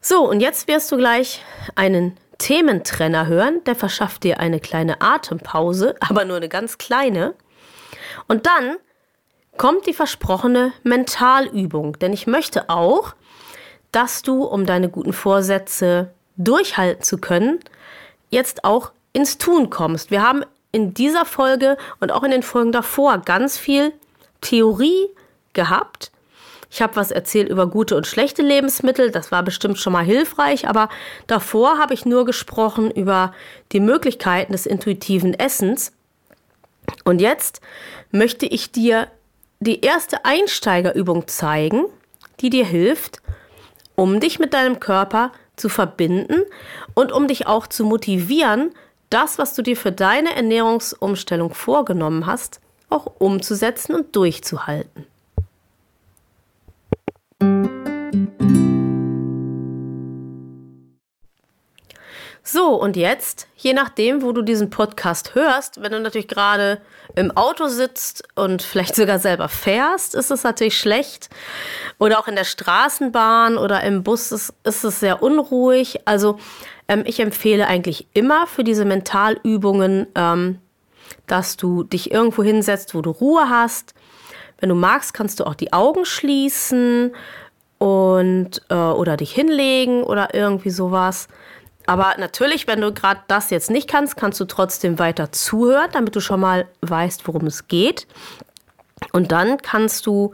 So, 0.00 0.28
und 0.28 0.40
jetzt 0.40 0.68
wirst 0.68 0.90
du 0.92 0.96
gleich 0.96 1.44
einen 1.74 2.16
Thementrenner 2.38 3.26
hören, 3.26 3.64
der 3.64 3.74
verschafft 3.74 4.22
dir 4.22 4.38
eine 4.38 4.60
kleine 4.60 5.00
Atempause, 5.00 5.94
aber 6.00 6.24
nur 6.24 6.36
eine 6.36 6.48
ganz 6.48 6.78
kleine. 6.78 7.34
Und 8.28 8.46
dann 8.46 8.76
kommt 9.56 9.86
die 9.86 9.94
versprochene 9.94 10.72
Mentalübung, 10.82 11.98
denn 11.98 12.12
ich 12.12 12.26
möchte 12.26 12.68
auch, 12.68 13.14
dass 13.90 14.22
du, 14.22 14.44
um 14.44 14.66
deine 14.66 14.88
guten 14.88 15.12
Vorsätze 15.12 16.12
durchhalten 16.36 17.02
zu 17.02 17.18
können, 17.18 17.60
jetzt 18.30 18.64
auch 18.64 18.92
ins 19.12 19.38
Tun 19.38 19.70
kommst. 19.70 20.10
Wir 20.10 20.22
haben 20.22 20.44
in 20.72 20.94
dieser 20.94 21.24
Folge 21.24 21.76
und 22.00 22.12
auch 22.12 22.22
in 22.22 22.30
den 22.30 22.42
Folgen 22.42 22.72
davor 22.72 23.18
ganz 23.18 23.56
viel 23.56 23.92
Theorie 24.40 25.08
gehabt. 25.52 26.12
Ich 26.70 26.82
habe 26.82 26.96
was 26.96 27.10
erzählt 27.10 27.48
über 27.48 27.66
gute 27.66 27.96
und 27.96 28.06
schlechte 28.06 28.42
Lebensmittel, 28.42 29.10
das 29.10 29.32
war 29.32 29.42
bestimmt 29.42 29.78
schon 29.78 29.92
mal 29.92 30.04
hilfreich, 30.04 30.68
aber 30.68 30.88
davor 31.26 31.78
habe 31.78 31.94
ich 31.94 32.04
nur 32.04 32.24
gesprochen 32.24 32.90
über 32.90 33.32
die 33.72 33.80
Möglichkeiten 33.80 34.52
des 34.52 34.66
intuitiven 34.66 35.32
Essens. 35.32 35.92
Und 37.04 37.20
jetzt 37.20 37.60
möchte 38.10 38.46
ich 38.46 38.72
dir 38.72 39.08
die 39.60 39.80
erste 39.80 40.24
Einsteigerübung 40.24 41.28
zeigen, 41.28 41.86
die 42.40 42.50
dir 42.50 42.66
hilft, 42.66 43.22
um 43.94 44.20
dich 44.20 44.38
mit 44.38 44.52
deinem 44.52 44.78
Körper 44.78 45.32
zu 45.56 45.68
verbinden 45.68 46.42
und 46.94 47.12
um 47.12 47.28
dich 47.28 47.46
auch 47.46 47.66
zu 47.66 47.84
motivieren, 47.84 48.72
das, 49.10 49.38
was 49.38 49.54
du 49.54 49.62
dir 49.62 49.76
für 49.76 49.92
deine 49.92 50.34
Ernährungsumstellung 50.34 51.54
vorgenommen 51.54 52.26
hast, 52.26 52.60
auch 52.88 53.06
umzusetzen 53.18 53.94
und 53.94 54.14
durchzuhalten. 54.14 55.06
So, 62.48 62.76
und 62.76 62.96
jetzt, 62.96 63.48
je 63.56 63.72
nachdem, 63.72 64.22
wo 64.22 64.30
du 64.30 64.40
diesen 64.40 64.70
Podcast 64.70 65.34
hörst, 65.34 65.82
wenn 65.82 65.90
du 65.90 65.98
natürlich 65.98 66.28
gerade 66.28 66.80
im 67.16 67.36
Auto 67.36 67.66
sitzt 67.66 68.22
und 68.36 68.62
vielleicht 68.62 68.94
sogar 68.94 69.18
selber 69.18 69.48
fährst, 69.48 70.14
ist 70.14 70.30
es 70.30 70.44
natürlich 70.44 70.78
schlecht. 70.78 71.28
Oder 71.98 72.20
auch 72.20 72.28
in 72.28 72.36
der 72.36 72.44
Straßenbahn 72.44 73.58
oder 73.58 73.82
im 73.82 74.04
Bus 74.04 74.30
ist, 74.30 74.54
ist 74.62 74.84
es 74.84 75.00
sehr 75.00 75.24
unruhig. 75.24 76.02
Also 76.04 76.38
ähm, 76.86 77.02
ich 77.04 77.18
empfehle 77.18 77.66
eigentlich 77.66 78.06
immer 78.14 78.46
für 78.46 78.62
diese 78.62 78.84
Mentalübungen, 78.84 80.06
ähm, 80.14 80.60
dass 81.26 81.56
du 81.56 81.82
dich 81.82 82.12
irgendwo 82.12 82.44
hinsetzt, 82.44 82.94
wo 82.94 83.02
du 83.02 83.10
Ruhe 83.10 83.50
hast. 83.50 83.92
Wenn 84.60 84.68
du 84.68 84.76
magst, 84.76 85.14
kannst 85.14 85.40
du 85.40 85.44
auch 85.48 85.56
die 85.56 85.72
Augen 85.72 86.04
schließen 86.04 87.12
und 87.78 88.62
äh, 88.68 88.74
oder 88.74 89.16
dich 89.16 89.32
hinlegen 89.32 90.04
oder 90.04 90.32
irgendwie 90.32 90.70
sowas. 90.70 91.26
Aber 91.86 92.16
natürlich, 92.18 92.66
wenn 92.66 92.80
du 92.80 92.92
gerade 92.92 93.20
das 93.28 93.50
jetzt 93.50 93.70
nicht 93.70 93.88
kannst, 93.88 94.16
kannst 94.16 94.40
du 94.40 94.44
trotzdem 94.44 94.98
weiter 94.98 95.32
zuhören, 95.32 95.90
damit 95.92 96.16
du 96.16 96.20
schon 96.20 96.40
mal 96.40 96.66
weißt, 96.82 97.26
worum 97.26 97.46
es 97.46 97.68
geht. 97.68 98.06
Und 99.12 99.32
dann 99.32 99.58
kannst 99.58 100.06
du 100.06 100.32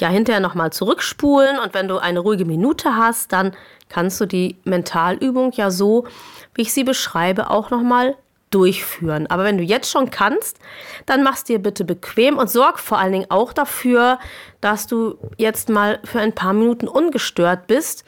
ja 0.00 0.08
hinterher 0.08 0.40
nochmal 0.40 0.72
zurückspulen 0.72 1.58
und 1.58 1.74
wenn 1.74 1.86
du 1.86 1.98
eine 1.98 2.20
ruhige 2.20 2.44
Minute 2.44 2.96
hast, 2.96 3.32
dann 3.32 3.52
kannst 3.88 4.20
du 4.20 4.26
die 4.26 4.56
Mentalübung 4.64 5.52
ja 5.52 5.70
so, 5.70 6.06
wie 6.54 6.62
ich 6.62 6.72
sie 6.72 6.84
beschreibe, 6.84 7.50
auch 7.50 7.70
nochmal 7.70 8.16
durchführen. 8.50 9.28
Aber 9.28 9.44
wenn 9.44 9.58
du 9.58 9.62
jetzt 9.62 9.90
schon 9.90 10.10
kannst, 10.10 10.58
dann 11.06 11.22
machst 11.22 11.48
dir 11.48 11.60
bitte 11.60 11.84
bequem 11.84 12.38
und 12.38 12.50
sorg 12.50 12.78
vor 12.80 12.98
allen 12.98 13.12
Dingen 13.12 13.30
auch 13.30 13.52
dafür, 13.52 14.18
dass 14.60 14.86
du 14.86 15.18
jetzt 15.36 15.68
mal 15.68 16.00
für 16.04 16.20
ein 16.20 16.34
paar 16.34 16.52
Minuten 16.52 16.88
ungestört 16.88 17.66
bist 17.66 18.04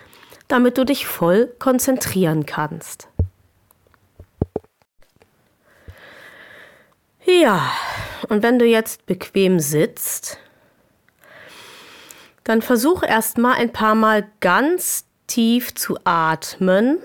damit 0.53 0.77
du 0.77 0.85
dich 0.85 1.07
voll 1.07 1.47
konzentrieren 1.59 2.45
kannst. 2.45 3.09
Ja, 7.25 7.73
und 8.29 8.43
wenn 8.43 8.59
du 8.59 8.67
jetzt 8.67 9.07
bequem 9.07 9.61
sitzt, 9.61 10.37
dann 12.45 12.61
versuch 12.61 13.03
erstmal 13.03 13.55
ein 13.55 13.73
paar 13.73 13.95
Mal 13.95 14.29
ganz 14.41 15.07
tief 15.27 15.75
zu 15.75 15.97
atmen 16.05 16.99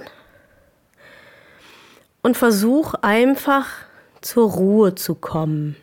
und 2.22 2.36
versuch 2.36 2.96
einfach 2.96 3.68
zur 4.20 4.52
Ruhe 4.52 4.96
zu 4.96 5.16
kommen. 5.16 5.78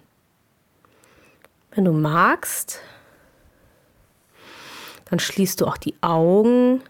Wenn 1.71 1.87
du 1.87 1.93
magst, 1.93 2.83
dann 5.07 5.19
schließt 5.19 5.63
du 5.63 5.67
auch 5.67 5.79
die 5.79 5.95
Augen 6.03 6.83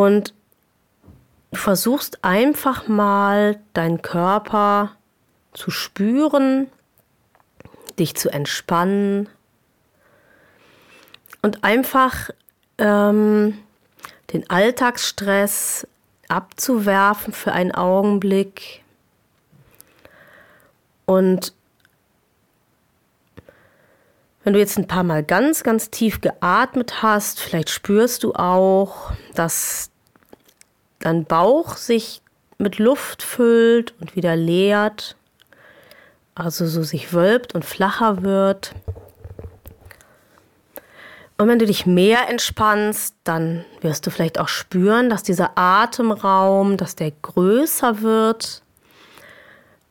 und 0.00 0.32
versuchst 1.52 2.24
einfach 2.24 2.88
mal 2.88 3.60
deinen 3.74 4.00
Körper 4.00 4.92
zu 5.52 5.70
spüren, 5.70 6.68
dich 7.98 8.16
zu 8.16 8.30
entspannen. 8.30 9.28
Und 11.42 11.64
einfach 11.64 12.30
ähm, 12.78 13.58
den 14.32 14.48
Alltagsstress 14.48 15.86
abzuwerfen 16.28 17.34
für 17.34 17.52
einen 17.52 17.72
Augenblick. 17.72 18.82
Und 21.04 21.52
wenn 24.44 24.54
du 24.54 24.58
jetzt 24.58 24.78
ein 24.78 24.88
paar 24.88 25.04
Mal 25.04 25.22
ganz, 25.22 25.62
ganz 25.62 25.90
tief 25.90 26.22
geatmet 26.22 27.02
hast, 27.02 27.40
vielleicht 27.40 27.68
spürst 27.68 28.22
du 28.22 28.34
auch, 28.34 29.12
dass 29.34 29.89
dein 31.00 31.24
Bauch 31.24 31.76
sich 31.76 32.22
mit 32.58 32.78
Luft 32.78 33.22
füllt 33.22 33.94
und 34.00 34.14
wieder 34.14 34.36
leert, 34.36 35.16
also 36.34 36.66
so 36.66 36.82
sich 36.82 37.12
wölbt 37.12 37.54
und 37.54 37.64
flacher 37.64 38.22
wird. 38.22 38.74
Und 41.38 41.48
wenn 41.48 41.58
du 41.58 41.66
dich 41.66 41.86
mehr 41.86 42.28
entspannst, 42.28 43.14
dann 43.24 43.64
wirst 43.80 44.06
du 44.06 44.10
vielleicht 44.10 44.38
auch 44.38 44.48
spüren, 44.48 45.08
dass 45.08 45.22
dieser 45.22 45.52
Atemraum, 45.56 46.76
dass 46.76 46.96
der 46.96 47.12
größer 47.22 48.02
wird 48.02 48.62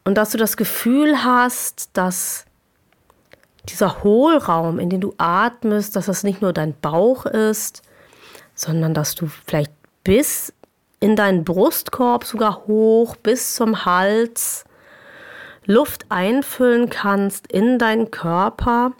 und 0.03 0.15
dass 0.15 0.29
du 0.29 0.37
das 0.37 0.57
Gefühl 0.57 1.23
hast, 1.23 1.89
dass 1.93 2.45
dieser 3.67 4.03
Hohlraum, 4.03 4.79
in 4.79 4.89
den 4.89 5.01
du 5.01 5.13
atmest, 5.17 5.95
dass 5.95 6.05
das 6.05 6.23
nicht 6.23 6.41
nur 6.41 6.53
dein 6.53 6.73
Bauch 6.79 7.25
ist, 7.25 7.81
sondern 8.53 8.93
dass 8.93 9.15
du 9.15 9.27
vielleicht 9.27 9.71
bis 10.03 10.53
in 10.99 11.15
deinen 11.15 11.43
Brustkorb 11.43 12.25
sogar 12.25 12.65
hoch 12.67 13.15
bis 13.15 13.55
zum 13.55 13.85
Hals 13.85 14.65
Luft 15.65 16.05
einfüllen 16.09 16.89
kannst 16.89 17.51
in 17.51 17.77
deinen 17.77 18.11
Körper. 18.11 18.93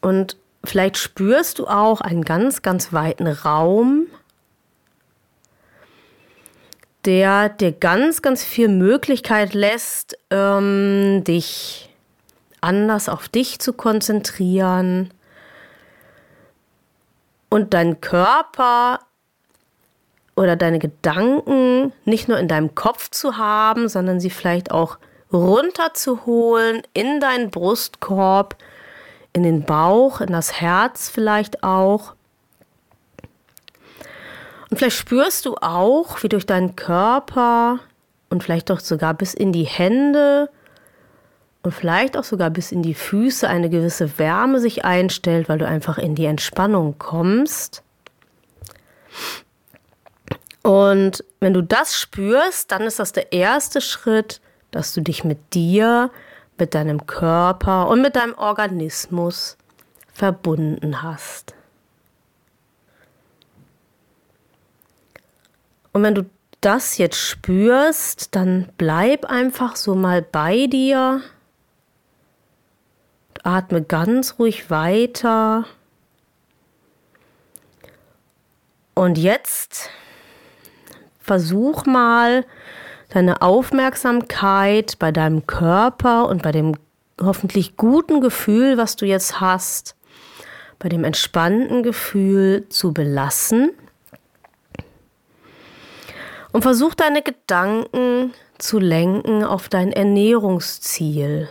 Und 0.00 0.36
vielleicht 0.64 0.98
spürst 0.98 1.58
du 1.58 1.66
auch 1.66 2.00
einen 2.00 2.24
ganz, 2.24 2.60
ganz 2.62 2.92
weiten 2.92 3.28
Raum, 3.28 4.08
der 7.04 7.48
dir 7.48 7.72
ganz, 7.72 8.20
ganz 8.20 8.44
viel 8.44 8.68
Möglichkeit 8.68 9.54
lässt, 9.54 10.18
ähm, 10.30 11.22
dich 11.24 11.88
anders 12.60 13.08
auf 13.08 13.28
dich 13.28 13.58
zu 13.58 13.72
konzentrieren 13.72 15.12
und 17.48 17.74
deinen 17.74 18.00
Körper 18.00 19.00
oder 20.34 20.56
deine 20.56 20.78
Gedanken 20.78 21.92
nicht 22.04 22.28
nur 22.28 22.38
in 22.38 22.48
deinem 22.48 22.74
Kopf 22.74 23.10
zu 23.10 23.36
haben, 23.36 23.88
sondern 23.88 24.20
sie 24.20 24.30
vielleicht 24.30 24.70
auch 24.70 24.98
runterzuholen 25.32 26.82
in 26.94 27.20
deinen 27.20 27.50
Brustkorb, 27.50 28.56
in 29.32 29.42
den 29.42 29.64
Bauch, 29.64 30.20
in 30.20 30.32
das 30.32 30.60
Herz 30.60 31.08
vielleicht 31.08 31.62
auch. 31.62 32.14
Und 34.70 34.78
vielleicht 34.78 34.96
spürst 34.96 35.44
du 35.44 35.56
auch, 35.60 36.22
wie 36.22 36.28
durch 36.28 36.46
deinen 36.46 36.76
Körper 36.76 37.80
und 38.30 38.42
vielleicht 38.42 38.70
auch 38.70 38.80
sogar 38.80 39.14
bis 39.14 39.34
in 39.34 39.52
die 39.52 39.64
Hände 39.64 40.48
und 41.62 41.72
vielleicht 41.72 42.16
auch 42.16 42.24
sogar 42.24 42.50
bis 42.50 42.72
in 42.72 42.82
die 42.82 42.94
Füße 42.94 43.46
eine 43.46 43.70
gewisse 43.70 44.18
Wärme 44.18 44.60
sich 44.60 44.84
einstellt, 44.84 45.48
weil 45.48 45.58
du 45.58 45.66
einfach 45.66 45.98
in 45.98 46.14
die 46.14 46.24
Entspannung 46.24 46.96
kommst. 46.98 47.82
Und 50.62 51.24
wenn 51.40 51.54
du 51.54 51.62
das 51.62 51.96
spürst, 51.96 52.70
dann 52.70 52.82
ist 52.82 52.98
das 52.98 53.12
der 53.12 53.32
erste 53.32 53.80
Schritt, 53.80 54.40
dass 54.70 54.94
du 54.94 55.00
dich 55.00 55.24
mit 55.24 55.54
dir, 55.54 56.10
mit 56.58 56.74
deinem 56.74 57.06
Körper 57.06 57.88
und 57.88 58.00
mit 58.00 58.14
deinem 58.14 58.34
Organismus 58.34 59.56
verbunden 60.12 61.02
hast. 61.02 61.54
Und 65.92 66.02
wenn 66.02 66.14
du 66.14 66.24
das 66.60 66.96
jetzt 66.96 67.18
spürst, 67.18 68.34
dann 68.34 68.72
bleib 68.78 69.24
einfach 69.24 69.76
so 69.76 69.94
mal 69.94 70.22
bei 70.22 70.66
dir. 70.68 71.20
Atme 73.42 73.82
ganz 73.82 74.38
ruhig 74.38 74.70
weiter. 74.70 75.64
Und 78.94 79.18
jetzt 79.18 79.90
versuch 81.22 81.86
mal 81.86 82.44
deine 83.10 83.42
Aufmerksamkeit 83.42 84.98
bei 84.98 85.12
deinem 85.12 85.46
Körper 85.46 86.28
und 86.28 86.42
bei 86.42 86.52
dem 86.52 86.74
hoffentlich 87.20 87.76
guten 87.76 88.20
Gefühl, 88.20 88.78
was 88.78 88.96
du 88.96 89.06
jetzt 89.06 89.40
hast, 89.40 89.96
bei 90.78 90.88
dem 90.88 91.04
entspannten 91.04 91.82
Gefühl 91.82 92.66
zu 92.68 92.92
belassen. 92.92 93.70
Und 96.52 96.62
versuch 96.62 96.94
deine 96.94 97.22
Gedanken 97.22 98.34
zu 98.58 98.78
lenken 98.78 99.44
auf 99.44 99.68
dein 99.68 99.92
Ernährungsziel. 99.92 101.48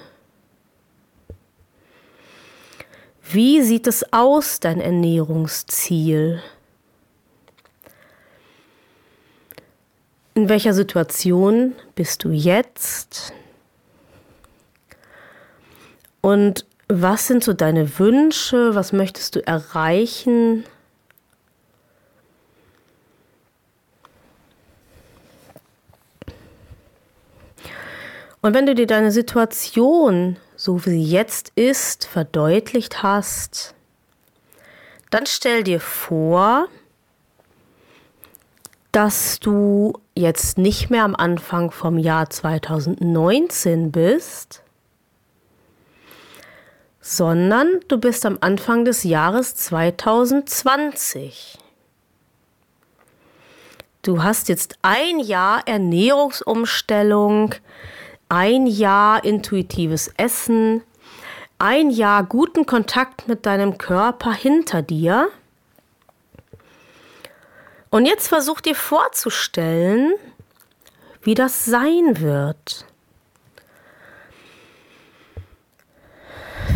Wie 3.23 3.61
sieht 3.61 3.87
es 3.87 4.11
aus, 4.11 4.59
dein 4.59 4.81
Ernährungsziel? 4.81 6.41
In 10.33 10.47
welcher 10.47 10.73
Situation 10.73 11.75
bist 11.95 12.23
du 12.23 12.31
jetzt? 12.31 13.33
Und 16.21 16.65
was 16.87 17.27
sind 17.27 17.43
so 17.43 17.53
deine 17.53 17.99
Wünsche? 17.99 18.73
Was 18.75 18.93
möchtest 18.93 19.35
du 19.35 19.45
erreichen? 19.45 20.63
Und 28.41 28.55
wenn 28.55 28.65
du 28.65 28.73
dir 28.73 28.87
deine 28.87 29.11
Situation, 29.11 30.37
so 30.55 30.85
wie 30.85 30.91
sie 30.91 31.03
jetzt 31.03 31.51
ist, 31.55 32.05
verdeutlicht 32.05 33.03
hast, 33.03 33.75
dann 35.11 35.25
stell 35.25 35.63
dir 35.63 35.79
vor, 35.79 36.67
dass 38.91 39.39
du 39.39 39.93
jetzt 40.15 40.57
nicht 40.57 40.89
mehr 40.89 41.03
am 41.03 41.15
Anfang 41.15 41.71
vom 41.71 41.97
Jahr 41.97 42.29
2019 42.29 43.91
bist, 43.91 44.63
sondern 46.99 47.79
du 47.87 47.97
bist 47.97 48.25
am 48.25 48.37
Anfang 48.41 48.85
des 48.85 49.03
Jahres 49.03 49.55
2020. 49.55 51.57
Du 54.03 54.23
hast 54.23 54.49
jetzt 54.49 54.79
ein 54.81 55.19
Jahr 55.19 55.67
Ernährungsumstellung, 55.67 57.53
ein 58.29 58.65
Jahr 58.65 59.23
intuitives 59.23 60.11
Essen, 60.17 60.81
ein 61.59 61.91
Jahr 61.91 62.23
guten 62.23 62.65
Kontakt 62.65 63.27
mit 63.27 63.45
deinem 63.45 63.77
Körper 63.77 64.33
hinter 64.33 64.81
dir 64.81 65.29
und 67.91 68.05
jetzt 68.05 68.27
versuch 68.29 68.61
dir 68.61 68.73
vorzustellen, 68.73 70.13
wie 71.21 71.35
das 71.35 71.65
sein 71.65 72.19
wird. 72.19 72.85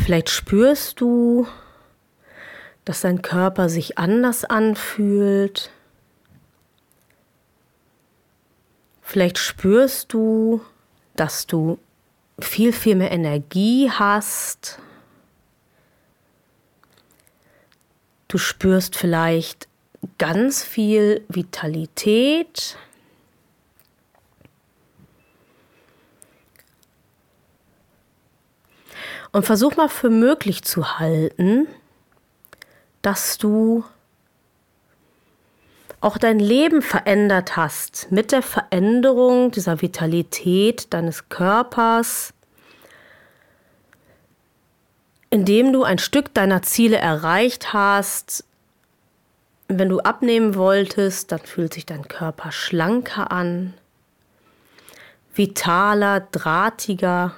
Vielleicht 0.03 0.29
spürst 0.29 1.01
du, 1.01 1.47
dass 2.83 3.01
dein 3.01 3.23
Körper 3.23 3.69
sich 3.69 3.97
anders 3.97 4.45
anfühlt. 4.45 5.71
Vielleicht 9.01 9.39
spürst 9.39 10.13
du, 10.13 10.61
dass 11.15 11.47
du 11.47 11.79
viel, 12.37 12.71
viel 12.73 12.95
mehr 12.95 13.11
Energie 13.11 13.89
hast. 13.89 14.77
Du 18.27 18.37
spürst 18.37 18.95
vielleicht 18.95 19.67
ganz 20.17 20.63
viel 20.63 21.23
Vitalität. 21.27 22.77
Und 29.31 29.45
versuch 29.45 29.75
mal 29.75 29.89
für 29.89 30.09
möglich 30.09 30.63
zu 30.63 30.97
halten, 30.97 31.67
dass 33.01 33.37
du 33.37 33.83
auch 36.05 36.17
dein 36.17 36.39
Leben 36.39 36.81
verändert 36.81 37.57
hast 37.57 38.11
mit 38.11 38.31
der 38.31 38.43
Veränderung 38.43 39.51
dieser 39.51 39.81
Vitalität 39.81 40.93
deines 40.93 41.29
Körpers, 41.29 42.33
indem 45.31 45.73
du 45.73 45.83
ein 45.83 45.97
Stück 45.97 46.33
deiner 46.33 46.61
Ziele 46.61 46.97
erreicht 46.97 47.73
hast, 47.73 48.45
wenn 49.67 49.89
du 49.89 49.99
abnehmen 49.99 50.55
wolltest, 50.55 51.31
dann 51.31 51.39
fühlt 51.39 51.73
sich 51.73 51.85
dein 51.85 52.07
Körper 52.07 52.51
schlanker 52.51 53.31
an, 53.31 53.73
vitaler, 55.33 56.19
drahtiger. 56.19 57.33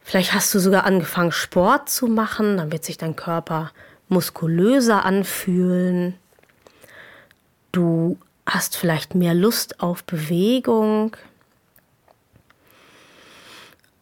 Vielleicht 0.00 0.34
hast 0.34 0.52
du 0.54 0.58
sogar 0.58 0.84
angefangen, 0.84 1.32
Sport 1.32 1.88
zu 1.88 2.08
machen, 2.08 2.56
dann 2.56 2.72
wird 2.72 2.84
sich 2.84 2.98
dein 2.98 3.16
Körper 3.16 3.70
muskulöser 4.08 5.04
anfühlen. 5.04 6.16
Du 7.70 8.18
hast 8.44 8.76
vielleicht 8.76 9.14
mehr 9.14 9.34
Lust 9.34 9.80
auf 9.80 10.02
Bewegung. 10.02 11.16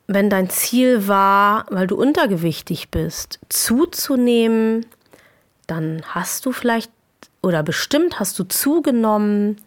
Wenn 0.06 0.30
dein 0.30 0.48
Ziel 0.48 1.06
war, 1.06 1.66
weil 1.68 1.86
du 1.86 1.96
untergewichtig 1.96 2.90
bist, 2.90 3.38
zuzunehmen, 3.50 4.86
dann 5.68 6.02
hast 6.08 6.44
du 6.44 6.50
vielleicht 6.52 6.90
oder 7.40 7.62
bestimmt 7.62 8.18
hast 8.18 8.38
du 8.38 8.44
zugenommen 8.44 9.58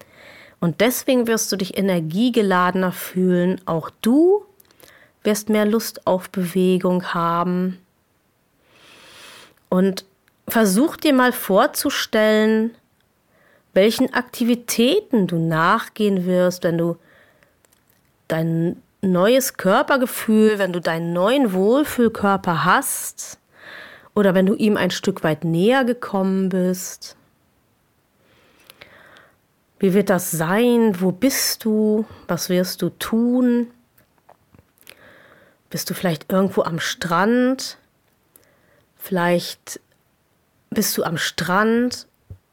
und 0.59 0.81
deswegen 0.81 1.27
wirst 1.27 1.51
du 1.51 1.55
dich 1.55 1.77
energiegeladener 1.77 2.91
fühlen. 2.91 3.61
Auch 3.65 3.89
du 4.01 4.45
wirst 5.23 5.49
mehr 5.49 5.65
Lust 5.65 6.05
auf 6.05 6.29
Bewegung 6.29 7.13
haben. 7.13 7.79
Und 9.69 10.05
versuch 10.47 10.97
dir 10.97 11.13
mal 11.13 11.31
vorzustellen, 11.31 12.75
welchen 13.73 14.13
Aktivitäten 14.13 15.27
du 15.27 15.37
nachgehen 15.37 16.25
wirst, 16.25 16.63
wenn 16.63 16.77
du 16.77 16.97
dein 18.27 18.81
neues 19.01 19.55
Körpergefühl, 19.55 20.59
wenn 20.59 20.73
du 20.73 20.81
deinen 20.81 21.13
neuen 21.13 21.53
Wohlfühlkörper 21.53 22.65
hast 22.65 23.39
oder 24.13 24.33
wenn 24.33 24.45
du 24.45 24.55
ihm 24.55 24.77
ein 24.77 24.91
Stück 24.91 25.23
weit 25.23 25.43
näher 25.43 25.85
gekommen 25.85 26.49
bist. 26.49 27.15
Wie 29.79 29.93
wird 29.93 30.09
das 30.09 30.31
sein? 30.31 31.01
Wo 31.01 31.11
bist 31.11 31.65
du? 31.65 32.05
Was 32.27 32.49
wirst 32.49 32.81
du 32.81 32.89
tun? 32.89 33.67
Bist 35.69 35.89
du 35.89 35.93
vielleicht 35.93 36.31
irgendwo 36.31 36.63
am 36.63 36.79
Strand? 36.79 37.77
Vielleicht 38.95 39.79
bist 40.69 40.97
du 40.97 41.03
am 41.03 41.17
Strand 41.17 42.07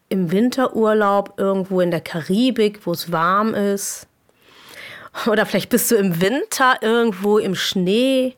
im 0.08 0.30
Winterurlaub 0.30 1.34
irgendwo 1.36 1.80
in 1.80 1.90
der 1.90 2.00
Karibik, 2.00 2.86
wo 2.86 2.92
es 2.92 3.12
warm 3.12 3.52
ist. 3.52 4.06
Oder 5.26 5.44
vielleicht 5.44 5.68
bist 5.68 5.90
du 5.90 5.96
im 5.96 6.20
Winter 6.20 6.78
irgendwo 6.80 7.38
im 7.38 7.54
Schnee 7.54 8.37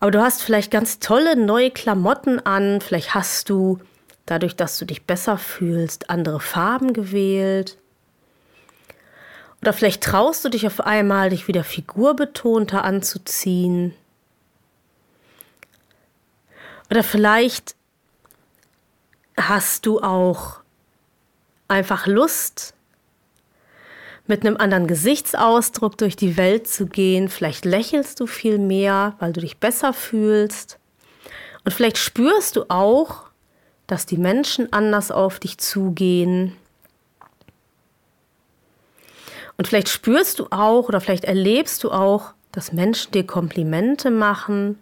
aber 0.00 0.10
du 0.10 0.20
hast 0.20 0.42
vielleicht 0.42 0.70
ganz 0.70 0.98
tolle 0.98 1.36
neue 1.36 1.70
Klamotten 1.70 2.44
an, 2.44 2.80
vielleicht 2.80 3.14
hast 3.14 3.48
du 3.48 3.80
dadurch, 4.26 4.56
dass 4.56 4.78
du 4.78 4.84
dich 4.84 5.04
besser 5.04 5.38
fühlst, 5.38 6.10
andere 6.10 6.40
Farben 6.40 6.92
gewählt. 6.92 7.78
Oder 9.62 9.72
vielleicht 9.72 10.02
traust 10.02 10.44
du 10.44 10.48
dich 10.48 10.66
auf 10.66 10.80
einmal, 10.80 11.30
dich 11.30 11.48
wieder 11.48 11.64
figurbetonter 11.64 12.84
anzuziehen. 12.84 13.94
Oder 16.90 17.02
vielleicht 17.02 17.74
hast 19.36 19.86
du 19.86 20.00
auch 20.00 20.60
einfach 21.68 22.06
Lust, 22.06 22.74
mit 24.28 24.44
einem 24.44 24.56
anderen 24.56 24.86
Gesichtsausdruck 24.86 25.96
durch 25.98 26.16
die 26.16 26.36
Welt 26.36 26.68
zu 26.68 26.86
gehen. 26.86 27.28
Vielleicht 27.28 27.64
lächelst 27.64 28.20
du 28.20 28.26
viel 28.26 28.58
mehr, 28.58 29.14
weil 29.18 29.32
du 29.32 29.40
dich 29.40 29.58
besser 29.58 29.92
fühlst. 29.92 30.78
Und 31.64 31.72
vielleicht 31.72 31.98
spürst 31.98 32.56
du 32.56 32.64
auch, 32.68 33.24
dass 33.86 34.06
die 34.06 34.16
Menschen 34.16 34.72
anders 34.72 35.10
auf 35.10 35.38
dich 35.38 35.58
zugehen. 35.58 36.56
Und 39.56 39.68
vielleicht 39.68 39.88
spürst 39.88 40.38
du 40.38 40.48
auch 40.50 40.88
oder 40.88 41.00
vielleicht 41.00 41.24
erlebst 41.24 41.82
du 41.84 41.90
auch, 41.90 42.34
dass 42.52 42.72
Menschen 42.72 43.12
dir 43.12 43.26
Komplimente 43.26 44.10
machen, 44.10 44.78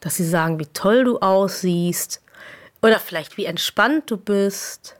dass 0.00 0.16
sie 0.16 0.28
sagen, 0.28 0.58
wie 0.58 0.66
toll 0.66 1.04
du 1.04 1.18
aussiehst 1.18 2.22
oder 2.82 2.98
vielleicht 2.98 3.36
wie 3.36 3.44
entspannt 3.44 4.10
du 4.10 4.16
bist 4.16 4.96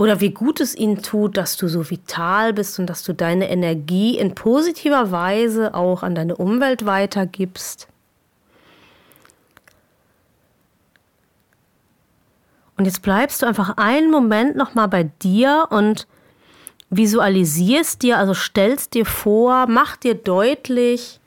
oder 0.00 0.22
wie 0.22 0.30
gut 0.30 0.60
es 0.60 0.74
ihnen 0.74 1.02
tut, 1.02 1.36
dass 1.36 1.58
du 1.58 1.68
so 1.68 1.90
vital 1.90 2.54
bist 2.54 2.78
und 2.78 2.86
dass 2.86 3.02
du 3.02 3.12
deine 3.12 3.50
Energie 3.50 4.16
in 4.16 4.34
positiver 4.34 5.12
Weise 5.12 5.74
auch 5.74 6.02
an 6.02 6.14
deine 6.14 6.36
Umwelt 6.36 6.86
weitergibst. 6.86 7.86
Und 12.78 12.86
jetzt 12.86 13.02
bleibst 13.02 13.42
du 13.42 13.46
einfach 13.46 13.76
einen 13.76 14.10
Moment 14.10 14.56
nochmal 14.56 14.88
bei 14.88 15.02
dir 15.02 15.66
und 15.68 16.06
visualisierst 16.88 18.00
dir, 18.00 18.16
also 18.16 18.32
stellst 18.32 18.94
dir 18.94 19.04
vor, 19.04 19.66
mach 19.68 19.98
dir 19.98 20.14
deutlich, 20.14 21.20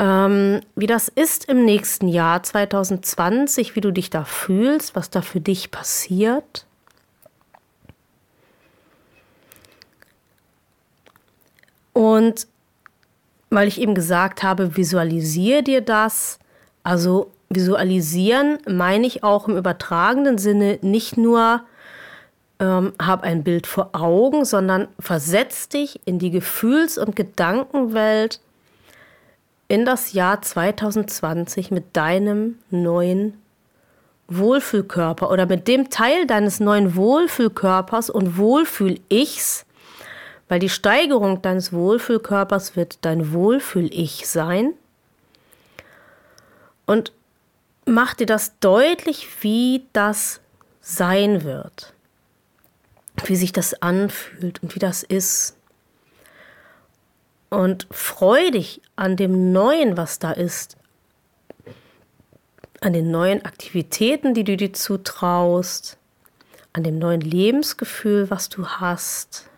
ähm, 0.00 0.62
wie 0.74 0.88
das 0.88 1.06
ist 1.06 1.48
im 1.48 1.64
nächsten 1.64 2.08
Jahr 2.08 2.42
2020, 2.42 3.76
wie 3.76 3.80
du 3.80 3.92
dich 3.92 4.10
da 4.10 4.24
fühlst, 4.24 4.96
was 4.96 5.10
da 5.10 5.22
für 5.22 5.40
dich 5.40 5.70
passiert. 5.70 6.65
Und 11.96 12.46
weil 13.48 13.68
ich 13.68 13.80
eben 13.80 13.94
gesagt 13.94 14.42
habe, 14.42 14.76
visualisiere 14.76 15.62
dir 15.62 15.80
das, 15.80 16.38
also 16.82 17.30
visualisieren 17.48 18.58
meine 18.68 19.06
ich 19.06 19.24
auch 19.24 19.48
im 19.48 19.56
übertragenen 19.56 20.36
Sinne 20.36 20.78
nicht 20.82 21.16
nur 21.16 21.62
ähm, 22.60 22.92
hab 23.00 23.22
ein 23.22 23.44
Bild 23.44 23.66
vor 23.66 23.90
Augen, 23.94 24.44
sondern 24.44 24.88
versetz 25.00 25.70
dich 25.70 26.00
in 26.04 26.18
die 26.18 26.30
Gefühls- 26.30 26.98
und 26.98 27.16
Gedankenwelt 27.16 28.40
in 29.68 29.86
das 29.86 30.12
Jahr 30.12 30.42
2020 30.42 31.70
mit 31.70 31.96
deinem 31.96 32.58
neuen 32.68 33.40
Wohlfühlkörper 34.28 35.30
oder 35.30 35.46
mit 35.46 35.66
dem 35.66 35.88
Teil 35.88 36.26
deines 36.26 36.60
neuen 36.60 36.94
Wohlfühlkörpers 36.94 38.10
und 38.10 38.36
Wohlfühl-Ichs, 38.36 39.65
weil 40.48 40.60
die 40.60 40.68
Steigerung 40.68 41.42
deines 41.42 41.72
Wohlfühlkörpers 41.72 42.76
wird 42.76 42.98
dein 43.04 43.32
Wohlfühl-Ich 43.32 44.28
sein. 44.28 44.74
Und 46.86 47.12
mach 47.84 48.14
dir 48.14 48.26
das 48.26 48.58
deutlich, 48.60 49.28
wie 49.42 49.86
das 49.92 50.40
sein 50.80 51.42
wird 51.42 51.92
wie 53.24 53.36
sich 53.36 53.52
das 53.52 53.80
anfühlt 53.82 54.62
und 54.62 54.74
wie 54.74 54.78
das 54.78 55.02
ist. 55.02 55.56
Und 57.48 57.86
freu 57.90 58.50
dich 58.50 58.82
an 58.96 59.16
dem 59.16 59.52
Neuen, 59.52 59.96
was 59.96 60.18
da 60.18 60.32
ist, 60.32 60.76
an 62.80 62.92
den 62.92 63.10
neuen 63.10 63.44
Aktivitäten, 63.44 64.34
die 64.34 64.44
du 64.44 64.56
dir 64.56 64.72
zutraust, 64.72 65.96
an 66.72 66.84
dem 66.84 66.98
neuen 66.98 67.20
Lebensgefühl, 67.20 68.28
was 68.30 68.48
du 68.48 68.66
hast. 68.66 69.48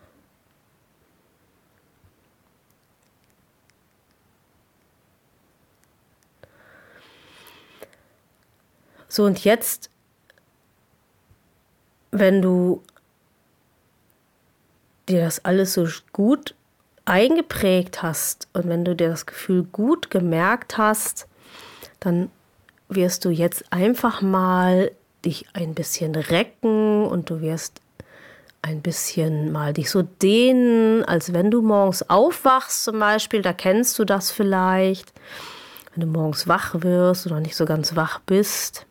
So, 9.19 9.25
und 9.25 9.43
jetzt, 9.43 9.89
wenn 12.11 12.41
du 12.41 12.81
dir 15.09 15.19
das 15.19 15.43
alles 15.43 15.73
so 15.73 15.89
gut 16.13 16.55
eingeprägt 17.03 18.01
hast 18.01 18.47
und 18.53 18.69
wenn 18.69 18.85
du 18.85 18.95
dir 18.95 19.09
das 19.09 19.25
Gefühl 19.25 19.63
gut 19.63 20.09
gemerkt 20.09 20.77
hast, 20.77 21.27
dann 21.99 22.31
wirst 22.87 23.25
du 23.25 23.29
jetzt 23.29 23.73
einfach 23.73 24.21
mal 24.21 24.89
dich 25.25 25.47
ein 25.51 25.73
bisschen 25.73 26.15
recken 26.15 27.05
und 27.05 27.29
du 27.29 27.41
wirst 27.41 27.81
ein 28.61 28.81
bisschen 28.81 29.51
mal 29.51 29.73
dich 29.73 29.89
so 29.89 30.01
dehnen, 30.01 31.03
als 31.03 31.33
wenn 31.33 31.51
du 31.51 31.61
morgens 31.61 32.09
aufwachst 32.09 32.85
zum 32.85 32.99
Beispiel, 32.99 33.41
da 33.41 33.51
kennst 33.51 33.99
du 33.99 34.05
das 34.05 34.31
vielleicht, 34.31 35.11
wenn 35.93 36.05
du 36.05 36.07
morgens 36.07 36.47
wach 36.47 36.75
wirst 36.75 37.25
oder 37.25 37.41
nicht 37.41 37.57
so 37.57 37.65
ganz 37.65 37.97
wach 37.97 38.19
bist. 38.19 38.85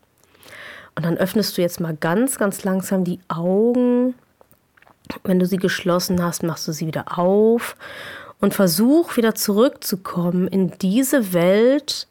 Und 0.99 1.07
dann 1.07 1.17
öffnest 1.17 1.57
du 1.57 1.63
jetzt 1.63 1.81
mal 1.81 1.97
ganz, 1.97 2.37
ganz 2.37 2.65
langsam 2.65 3.05
die 3.05 3.21
Augen 3.29 4.15
wenn 5.25 5.39
du 5.39 5.47
sie 5.47 5.57
geschlossen 5.57 6.23
hast, 6.23 6.43
machst 6.43 6.69
du 6.69 6.73
sie 6.73 6.87
wieder 6.87 7.19
auf 7.19 7.77
und 8.41 8.55
versuch 8.55 9.17
wieder 9.17 9.35
zurückzukommen 9.35 10.49
in 10.49 10.73
diese 10.79 11.33
Welt, 11.33 12.07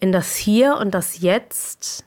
in 0.00 0.12
das 0.12 0.36
Hier 0.36 0.76
und 0.76 0.92
das 0.94 1.20
Jetzt, 1.20 2.04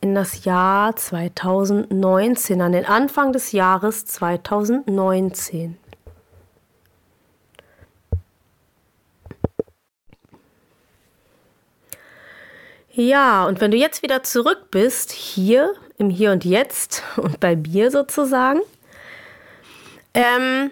in 0.00 0.14
das 0.14 0.44
Jahr 0.44 0.96
2019, 0.96 2.60
an 2.60 2.72
den 2.72 2.86
Anfang 2.86 3.32
des 3.32 3.52
Jahres 3.52 4.06
2019. 4.06 5.76
Ja, 12.92 13.46
und 13.46 13.60
wenn 13.60 13.70
du 13.70 13.76
jetzt 13.76 14.02
wieder 14.02 14.22
zurück 14.22 14.70
bist, 14.70 15.12
hier 15.12 15.74
im 15.98 16.10
Hier 16.10 16.32
und 16.32 16.44
Jetzt 16.44 17.02
und 17.16 17.38
bei 17.40 17.56
mir 17.56 17.90
sozusagen, 17.90 18.60
ähm, 20.14 20.70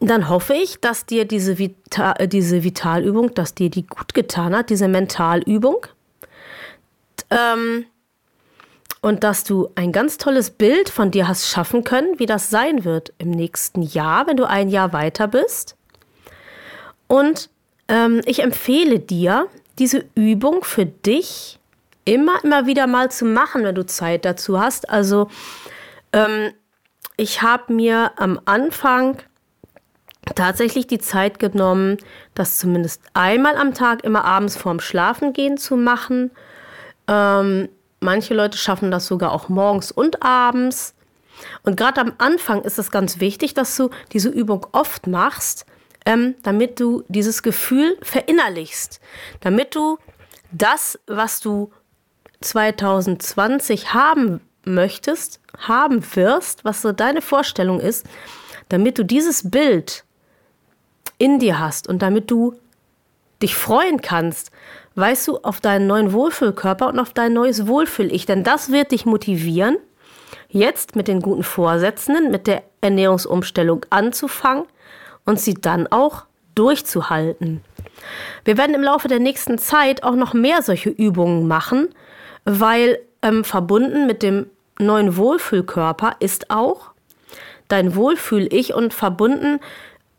dann 0.00 0.28
hoffe 0.28 0.54
ich, 0.54 0.80
dass 0.80 1.06
dir 1.06 1.24
diese, 1.24 1.58
Vita 1.58 2.12
äh, 2.18 2.28
diese 2.28 2.62
Vitalübung, 2.62 3.34
dass 3.34 3.54
dir 3.54 3.70
die 3.70 3.86
gut 3.86 4.14
getan 4.14 4.54
hat, 4.56 4.70
diese 4.70 4.88
Mentalübung. 4.88 5.86
Ähm, 7.30 7.86
und 9.00 9.22
dass 9.22 9.44
du 9.44 9.68
ein 9.74 9.92
ganz 9.92 10.18
tolles 10.18 10.50
Bild 10.50 10.88
von 10.88 11.10
dir 11.10 11.28
hast 11.28 11.48
schaffen 11.48 11.84
können, 11.84 12.18
wie 12.18 12.26
das 12.26 12.50
sein 12.50 12.84
wird 12.84 13.12
im 13.18 13.30
nächsten 13.30 13.82
Jahr, 13.82 14.26
wenn 14.26 14.36
du 14.36 14.44
ein 14.44 14.68
Jahr 14.68 14.92
weiter 14.92 15.28
bist. 15.28 15.76
Und 17.06 17.48
ähm, 17.88 18.20
ich 18.26 18.42
empfehle 18.42 19.00
dir, 19.00 19.48
diese 19.78 20.04
Übung 20.14 20.64
für 20.64 20.86
dich 20.86 21.58
immer, 22.04 22.42
immer 22.42 22.66
wieder 22.66 22.86
mal 22.86 23.10
zu 23.10 23.24
machen, 23.24 23.64
wenn 23.64 23.74
du 23.74 23.86
Zeit 23.86 24.24
dazu 24.24 24.60
hast. 24.60 24.88
Also 24.90 25.28
ähm, 26.12 26.52
ich 27.16 27.42
habe 27.42 27.72
mir 27.72 28.12
am 28.16 28.40
Anfang 28.44 29.18
tatsächlich 30.34 30.86
die 30.86 30.98
Zeit 30.98 31.38
genommen, 31.38 31.98
das 32.34 32.58
zumindest 32.58 33.02
einmal 33.14 33.56
am 33.56 33.74
Tag 33.74 34.04
immer 34.04 34.24
abends 34.24 34.56
vorm 34.56 34.80
Schlafengehen 34.80 35.58
zu 35.58 35.76
machen. 35.76 36.30
Ähm, 37.06 37.68
manche 38.00 38.34
Leute 38.34 38.58
schaffen 38.58 38.90
das 38.90 39.06
sogar 39.06 39.32
auch 39.32 39.48
morgens 39.48 39.90
und 39.90 40.22
abends. 40.22 40.94
Und 41.62 41.76
gerade 41.76 42.00
am 42.00 42.12
Anfang 42.18 42.62
ist 42.62 42.78
es 42.78 42.90
ganz 42.90 43.20
wichtig, 43.20 43.54
dass 43.54 43.76
du 43.76 43.90
diese 44.12 44.28
Übung 44.28 44.66
oft 44.72 45.06
machst, 45.06 45.66
ähm, 46.08 46.36
damit 46.42 46.80
du 46.80 47.04
dieses 47.08 47.42
Gefühl 47.42 47.98
verinnerlichst, 48.00 48.98
damit 49.40 49.74
du 49.74 49.98
das, 50.50 50.98
was 51.06 51.40
du 51.40 51.70
2020 52.40 53.92
haben 53.92 54.40
möchtest, 54.64 55.38
haben 55.58 56.02
wirst, 56.16 56.64
was 56.64 56.80
so 56.80 56.92
deine 56.92 57.20
Vorstellung 57.20 57.78
ist, 57.78 58.06
damit 58.70 58.96
du 58.96 59.04
dieses 59.04 59.50
Bild 59.50 60.04
in 61.18 61.40
dir 61.40 61.58
hast 61.58 61.86
und 61.86 62.00
damit 62.00 62.30
du 62.30 62.54
dich 63.42 63.54
freuen 63.54 64.00
kannst, 64.00 64.50
weißt 64.94 65.28
du, 65.28 65.36
auf 65.42 65.60
deinen 65.60 65.86
neuen 65.86 66.14
Wohlfühlkörper 66.14 66.88
und 66.88 66.98
auf 66.98 67.12
dein 67.12 67.34
neues 67.34 67.66
Wohlfühl-Ich. 67.66 68.24
Denn 68.24 68.44
das 68.44 68.72
wird 68.72 68.92
dich 68.92 69.04
motivieren, 69.04 69.76
jetzt 70.48 70.96
mit 70.96 71.06
den 71.06 71.20
guten 71.20 71.44
Vorsätzen, 71.44 72.30
mit 72.30 72.46
der 72.46 72.62
Ernährungsumstellung 72.80 73.84
anzufangen 73.90 74.64
und 75.28 75.38
sie 75.38 75.52
dann 75.52 75.86
auch 75.88 76.24
durchzuhalten. 76.54 77.60
Wir 78.44 78.56
werden 78.56 78.74
im 78.74 78.82
Laufe 78.82 79.08
der 79.08 79.18
nächsten 79.18 79.58
Zeit 79.58 80.02
auch 80.02 80.14
noch 80.14 80.32
mehr 80.32 80.62
solche 80.62 80.88
Übungen 80.88 81.46
machen, 81.46 81.90
weil 82.46 82.98
ähm, 83.20 83.44
verbunden 83.44 84.06
mit 84.06 84.22
dem 84.22 84.46
neuen 84.78 85.18
Wohlfühlkörper 85.18 86.16
ist 86.20 86.50
auch 86.50 86.92
dein 87.68 87.94
Wohlfühl-Ich 87.94 88.72
und 88.72 88.94
verbunden 88.94 89.60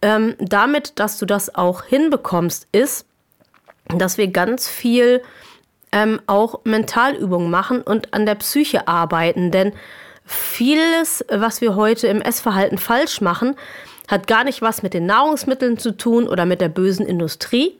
ähm, 0.03 0.35
damit, 0.37 0.99
dass 0.99 1.17
du 1.17 1.25
das 1.25 1.55
auch 1.55 1.83
hinbekommst, 1.85 2.67
ist, 2.71 3.07
dass 3.87 4.19
wir 4.19 4.27
ganz 4.27 4.67
viel 4.67 5.23
ähm, 5.91 6.21
auch 6.27 6.59
Mentalübungen 6.65 7.49
machen 7.49 7.81
und 7.81 8.13
an 8.13 8.27
der 8.27 8.35
Psyche 8.35 8.87
arbeiten. 8.87 9.49
Denn 9.49 9.73
vieles, 10.23 11.25
was 11.31 11.61
wir 11.61 11.75
heute 11.75 12.05
im 12.05 12.21
Essverhalten 12.21 12.77
falsch 12.77 13.21
machen, 13.21 13.55
hat 14.09 14.25
gar 14.25 14.43
nicht 14.43 14.61
was 14.61 14.81
mit 14.81 14.95
den 14.95 15.05
Nahrungsmitteln 15.05 15.77
zu 15.77 15.95
tun 15.95 16.27
oder 16.27 16.45
mit 16.45 16.61
der 16.61 16.69
bösen 16.69 17.05
Industrie, 17.05 17.77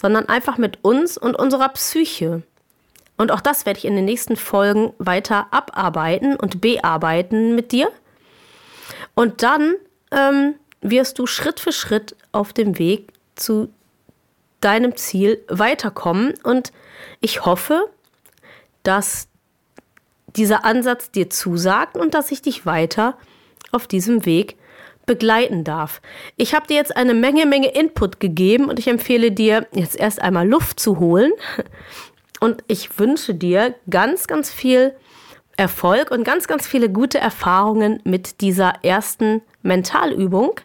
sondern 0.00 0.28
einfach 0.28 0.56
mit 0.56 0.78
uns 0.82 1.18
und 1.18 1.34
unserer 1.34 1.68
Psyche. 1.70 2.42
Und 3.16 3.32
auch 3.32 3.40
das 3.40 3.66
werde 3.66 3.78
ich 3.78 3.84
in 3.84 3.96
den 3.96 4.04
nächsten 4.04 4.36
Folgen 4.36 4.92
weiter 4.98 5.48
abarbeiten 5.50 6.36
und 6.36 6.60
bearbeiten 6.60 7.56
mit 7.56 7.72
dir. 7.72 7.90
Und 9.14 9.42
dann 9.42 9.74
ähm, 10.12 10.54
wirst 10.80 11.18
du 11.18 11.26
Schritt 11.26 11.58
für 11.58 11.72
Schritt 11.72 12.14
auf 12.30 12.52
dem 12.52 12.78
Weg 12.78 13.12
zu 13.34 13.68
deinem 14.60 14.96
Ziel 14.96 15.44
weiterkommen. 15.48 16.34
Und 16.44 16.72
ich 17.20 17.44
hoffe, 17.44 17.90
dass 18.84 19.26
dieser 20.36 20.64
Ansatz 20.64 21.10
dir 21.10 21.30
zusagt 21.30 21.96
und 21.96 22.14
dass 22.14 22.30
ich 22.30 22.42
dich 22.42 22.64
weiter 22.64 23.16
auf 23.72 23.88
diesem 23.88 24.24
Weg 24.24 24.56
begleiten 25.06 25.64
darf. 25.64 26.00
Ich 26.36 26.54
habe 26.54 26.66
dir 26.66 26.76
jetzt 26.76 26.96
eine 26.96 27.14
Menge, 27.14 27.46
Menge 27.46 27.68
Input 27.68 28.20
gegeben 28.20 28.68
und 28.68 28.78
ich 28.78 28.88
empfehle 28.88 29.32
dir, 29.32 29.66
jetzt 29.72 29.96
erst 29.96 30.20
einmal 30.20 30.48
Luft 30.48 30.80
zu 30.80 30.98
holen. 30.98 31.32
Und 32.40 32.62
ich 32.66 32.98
wünsche 32.98 33.34
dir 33.34 33.74
ganz, 33.88 34.26
ganz 34.26 34.50
viel 34.50 34.94
Erfolg 35.56 36.10
und 36.10 36.24
ganz, 36.24 36.46
ganz 36.46 36.66
viele 36.66 36.90
gute 36.90 37.18
Erfahrungen 37.18 38.00
mit 38.04 38.40
dieser 38.40 38.74
ersten 38.82 39.40
Mentalübung. 39.62 40.60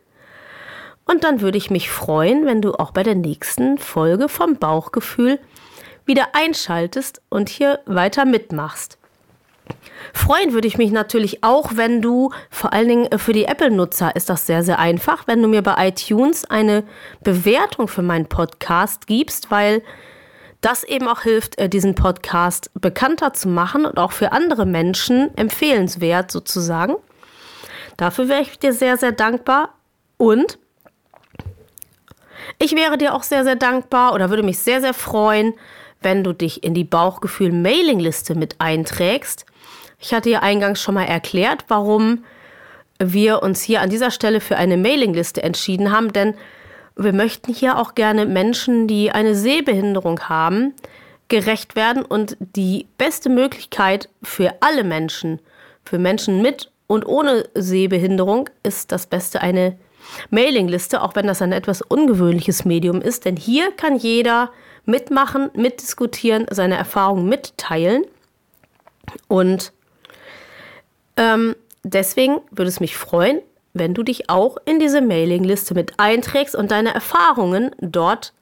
Und 1.05 1.23
dann 1.23 1.41
würde 1.41 1.57
ich 1.57 1.71
mich 1.71 1.89
freuen, 1.89 2.45
wenn 2.45 2.61
du 2.61 2.73
auch 2.73 2.91
bei 2.91 3.01
der 3.01 3.15
nächsten 3.15 3.77
Folge 3.77 4.29
vom 4.29 4.57
Bauchgefühl 4.57 5.39
wieder 6.05 6.29
einschaltest 6.33 7.21
und 7.29 7.49
hier 7.49 7.79
weiter 7.85 8.25
mitmachst. 8.25 8.99
Freuen 10.13 10.53
würde 10.53 10.67
ich 10.67 10.78
mich 10.78 10.91
natürlich 10.91 11.43
auch, 11.43 11.72
wenn 11.76 12.01
du, 12.01 12.32
vor 12.49 12.74
allen 12.74 12.88
Dingen 12.88 13.11
äh, 13.11 13.17
für 13.17 13.34
die 13.34 13.45
Apple-Nutzer 13.45 14.15
ist 14.15 14.30
das 14.30 14.45
sehr, 14.45 14.63
sehr 14.63 14.80
einfach, 14.80 15.28
wenn 15.28 15.41
du 15.41 15.47
mir 15.47 15.61
bei 15.61 15.88
iTunes 15.88 16.45
eine 16.45 16.84
Bewertung 17.24 17.88
für 17.88 18.01
meinen 18.01 18.26
Podcast 18.26 19.07
gibst, 19.07 19.51
weil 19.51 19.84
das 20.61 20.84
eben 20.84 21.07
auch 21.07 21.22
hilft, 21.22 21.57
äh, 21.57 21.70
diesen 21.70 21.95
Podcast 21.95 22.72
bekannter 22.74 23.34
zu 23.34 23.47
machen 23.47 23.86
und 23.86 23.97
auch 23.97 24.11
für 24.11 24.32
andere 24.32 24.65
Menschen 24.65 25.36
empfehlenswert 25.38 26.32
sozusagen. 26.32 26.95
Dafür 27.97 28.30
wäre 28.30 28.41
ich 28.41 28.57
dir 28.59 28.74
sehr, 28.74 28.97
sehr 28.97 29.11
dankbar. 29.11 29.76
Und 30.17 30.57
ich 32.57 32.76
wäre 32.76 32.97
dir 32.97 33.13
auch 33.13 33.24
sehr, 33.24 33.43
sehr 33.43 33.55
dankbar 33.55 34.13
oder 34.13 34.30
würde 34.30 34.43
mich 34.43 34.59
sehr, 34.59 34.82
sehr 34.82 34.93
freuen, 34.93 35.53
wenn 36.01 36.24
du 36.24 36.34
dich 36.34 36.63
in 36.63 36.74
die 36.74 36.84
Bauchgefühl-Mailingliste 36.84 38.36
mit 38.36 38.55
einträgst. 38.59 39.45
Ich 40.00 40.14
hatte 40.14 40.30
ja 40.30 40.39
eingangs 40.39 40.82
schon 40.82 40.95
mal 40.95 41.06
erklärt, 41.06 41.66
warum 41.68 42.24
wir 43.02 43.43
uns 43.43 43.62
hier 43.62 43.82
an 43.82 43.89
dieser 43.89 44.12
Stelle 44.12 44.41
für 44.41 44.58
eine 44.58 44.78
Mailingliste 44.78 45.43
entschieden 45.43 45.91
haben, 45.91 46.14
denn 46.14 46.36
wir 46.95 47.14
möchten 47.14 47.54
hier 47.54 47.78
auch 47.78 47.95
gerne 47.95 48.26
Menschen, 48.26 48.88
die 48.88 49.12
eine 49.12 49.36
Sehbehinderung 49.36 50.22
haben, 50.28 50.74
gerecht 51.30 51.76
werden 51.76 52.04
und 52.04 52.36
die 52.39 52.88
beste 52.97 53.30
Möglichkeit 53.30 54.10
für 54.24 54.56
alle 54.62 54.84
Menschen, 54.84 55.39
für 55.86 56.00
Menschen 56.00 56.41
mit 56.41 56.72
und 56.88 57.06
ohne 57.06 57.47
Sehbehinderung, 57.54 58.50
ist 58.64 58.91
das 58.91 59.06
Beste 59.06 59.41
eine 59.41 59.78
Mailingliste, 60.30 61.02
auch 61.02 61.16
wenn 61.16 61.28
das 61.28 61.41
ein 61.41 61.52
etwas 61.52 61.82
ungewöhnliches 61.82 62.66
Medium 62.66 63.02
ist, 63.02 63.26
denn 63.26 63.38
hier 63.38 63.72
kann 63.72 63.95
jeder 63.95 64.52
mitmachen, 64.86 65.52
mitdiskutieren, 65.54 66.47
seine 66.50 66.76
Erfahrungen 66.76 67.30
mitteilen. 67.30 68.04
Und 69.28 69.72
ähm, 71.20 71.55
deswegen 71.84 72.39
würde 72.49 72.70
es 72.70 72.80
mich 72.80 72.97
freuen, 72.97 73.41
wenn 73.74 73.93
du 73.93 74.03
dich 74.03 74.30
auch 74.30 74.57
in 74.65 74.80
diese 74.80 75.01
Mailingliste 75.01 75.74
mit 75.74 75.99
einträgst 75.99 76.55
und 76.55 76.72
deine 76.72 76.93
Erfahrungen 76.93 77.76
dort 77.80 78.34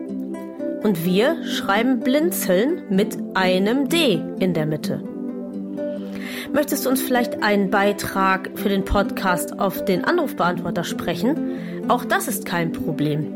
Und 0.83 1.05
wir 1.05 1.45
schreiben 1.45 2.01
Blinzeln 2.01 2.83
mit 2.89 3.17
einem 3.35 3.89
D 3.89 4.21
in 4.39 4.55
der 4.55 4.65
Mitte. 4.67 5.03
Möchtest 6.53 6.85
du 6.85 6.91
uns 6.91 7.01
vielleicht 7.01 7.43
einen 7.43 7.71
Beitrag 7.71 8.51
für 8.57 8.69
den 8.69 8.85
Podcast 8.85 9.61
auf 9.61 9.85
den 9.85 10.05
Anrufbeantworter 10.05 10.83
sprechen? 10.85 11.89
Auch 11.89 12.05
das 12.05 12.29
ist 12.29 12.45
kein 12.45 12.71
Problem. 12.73 13.33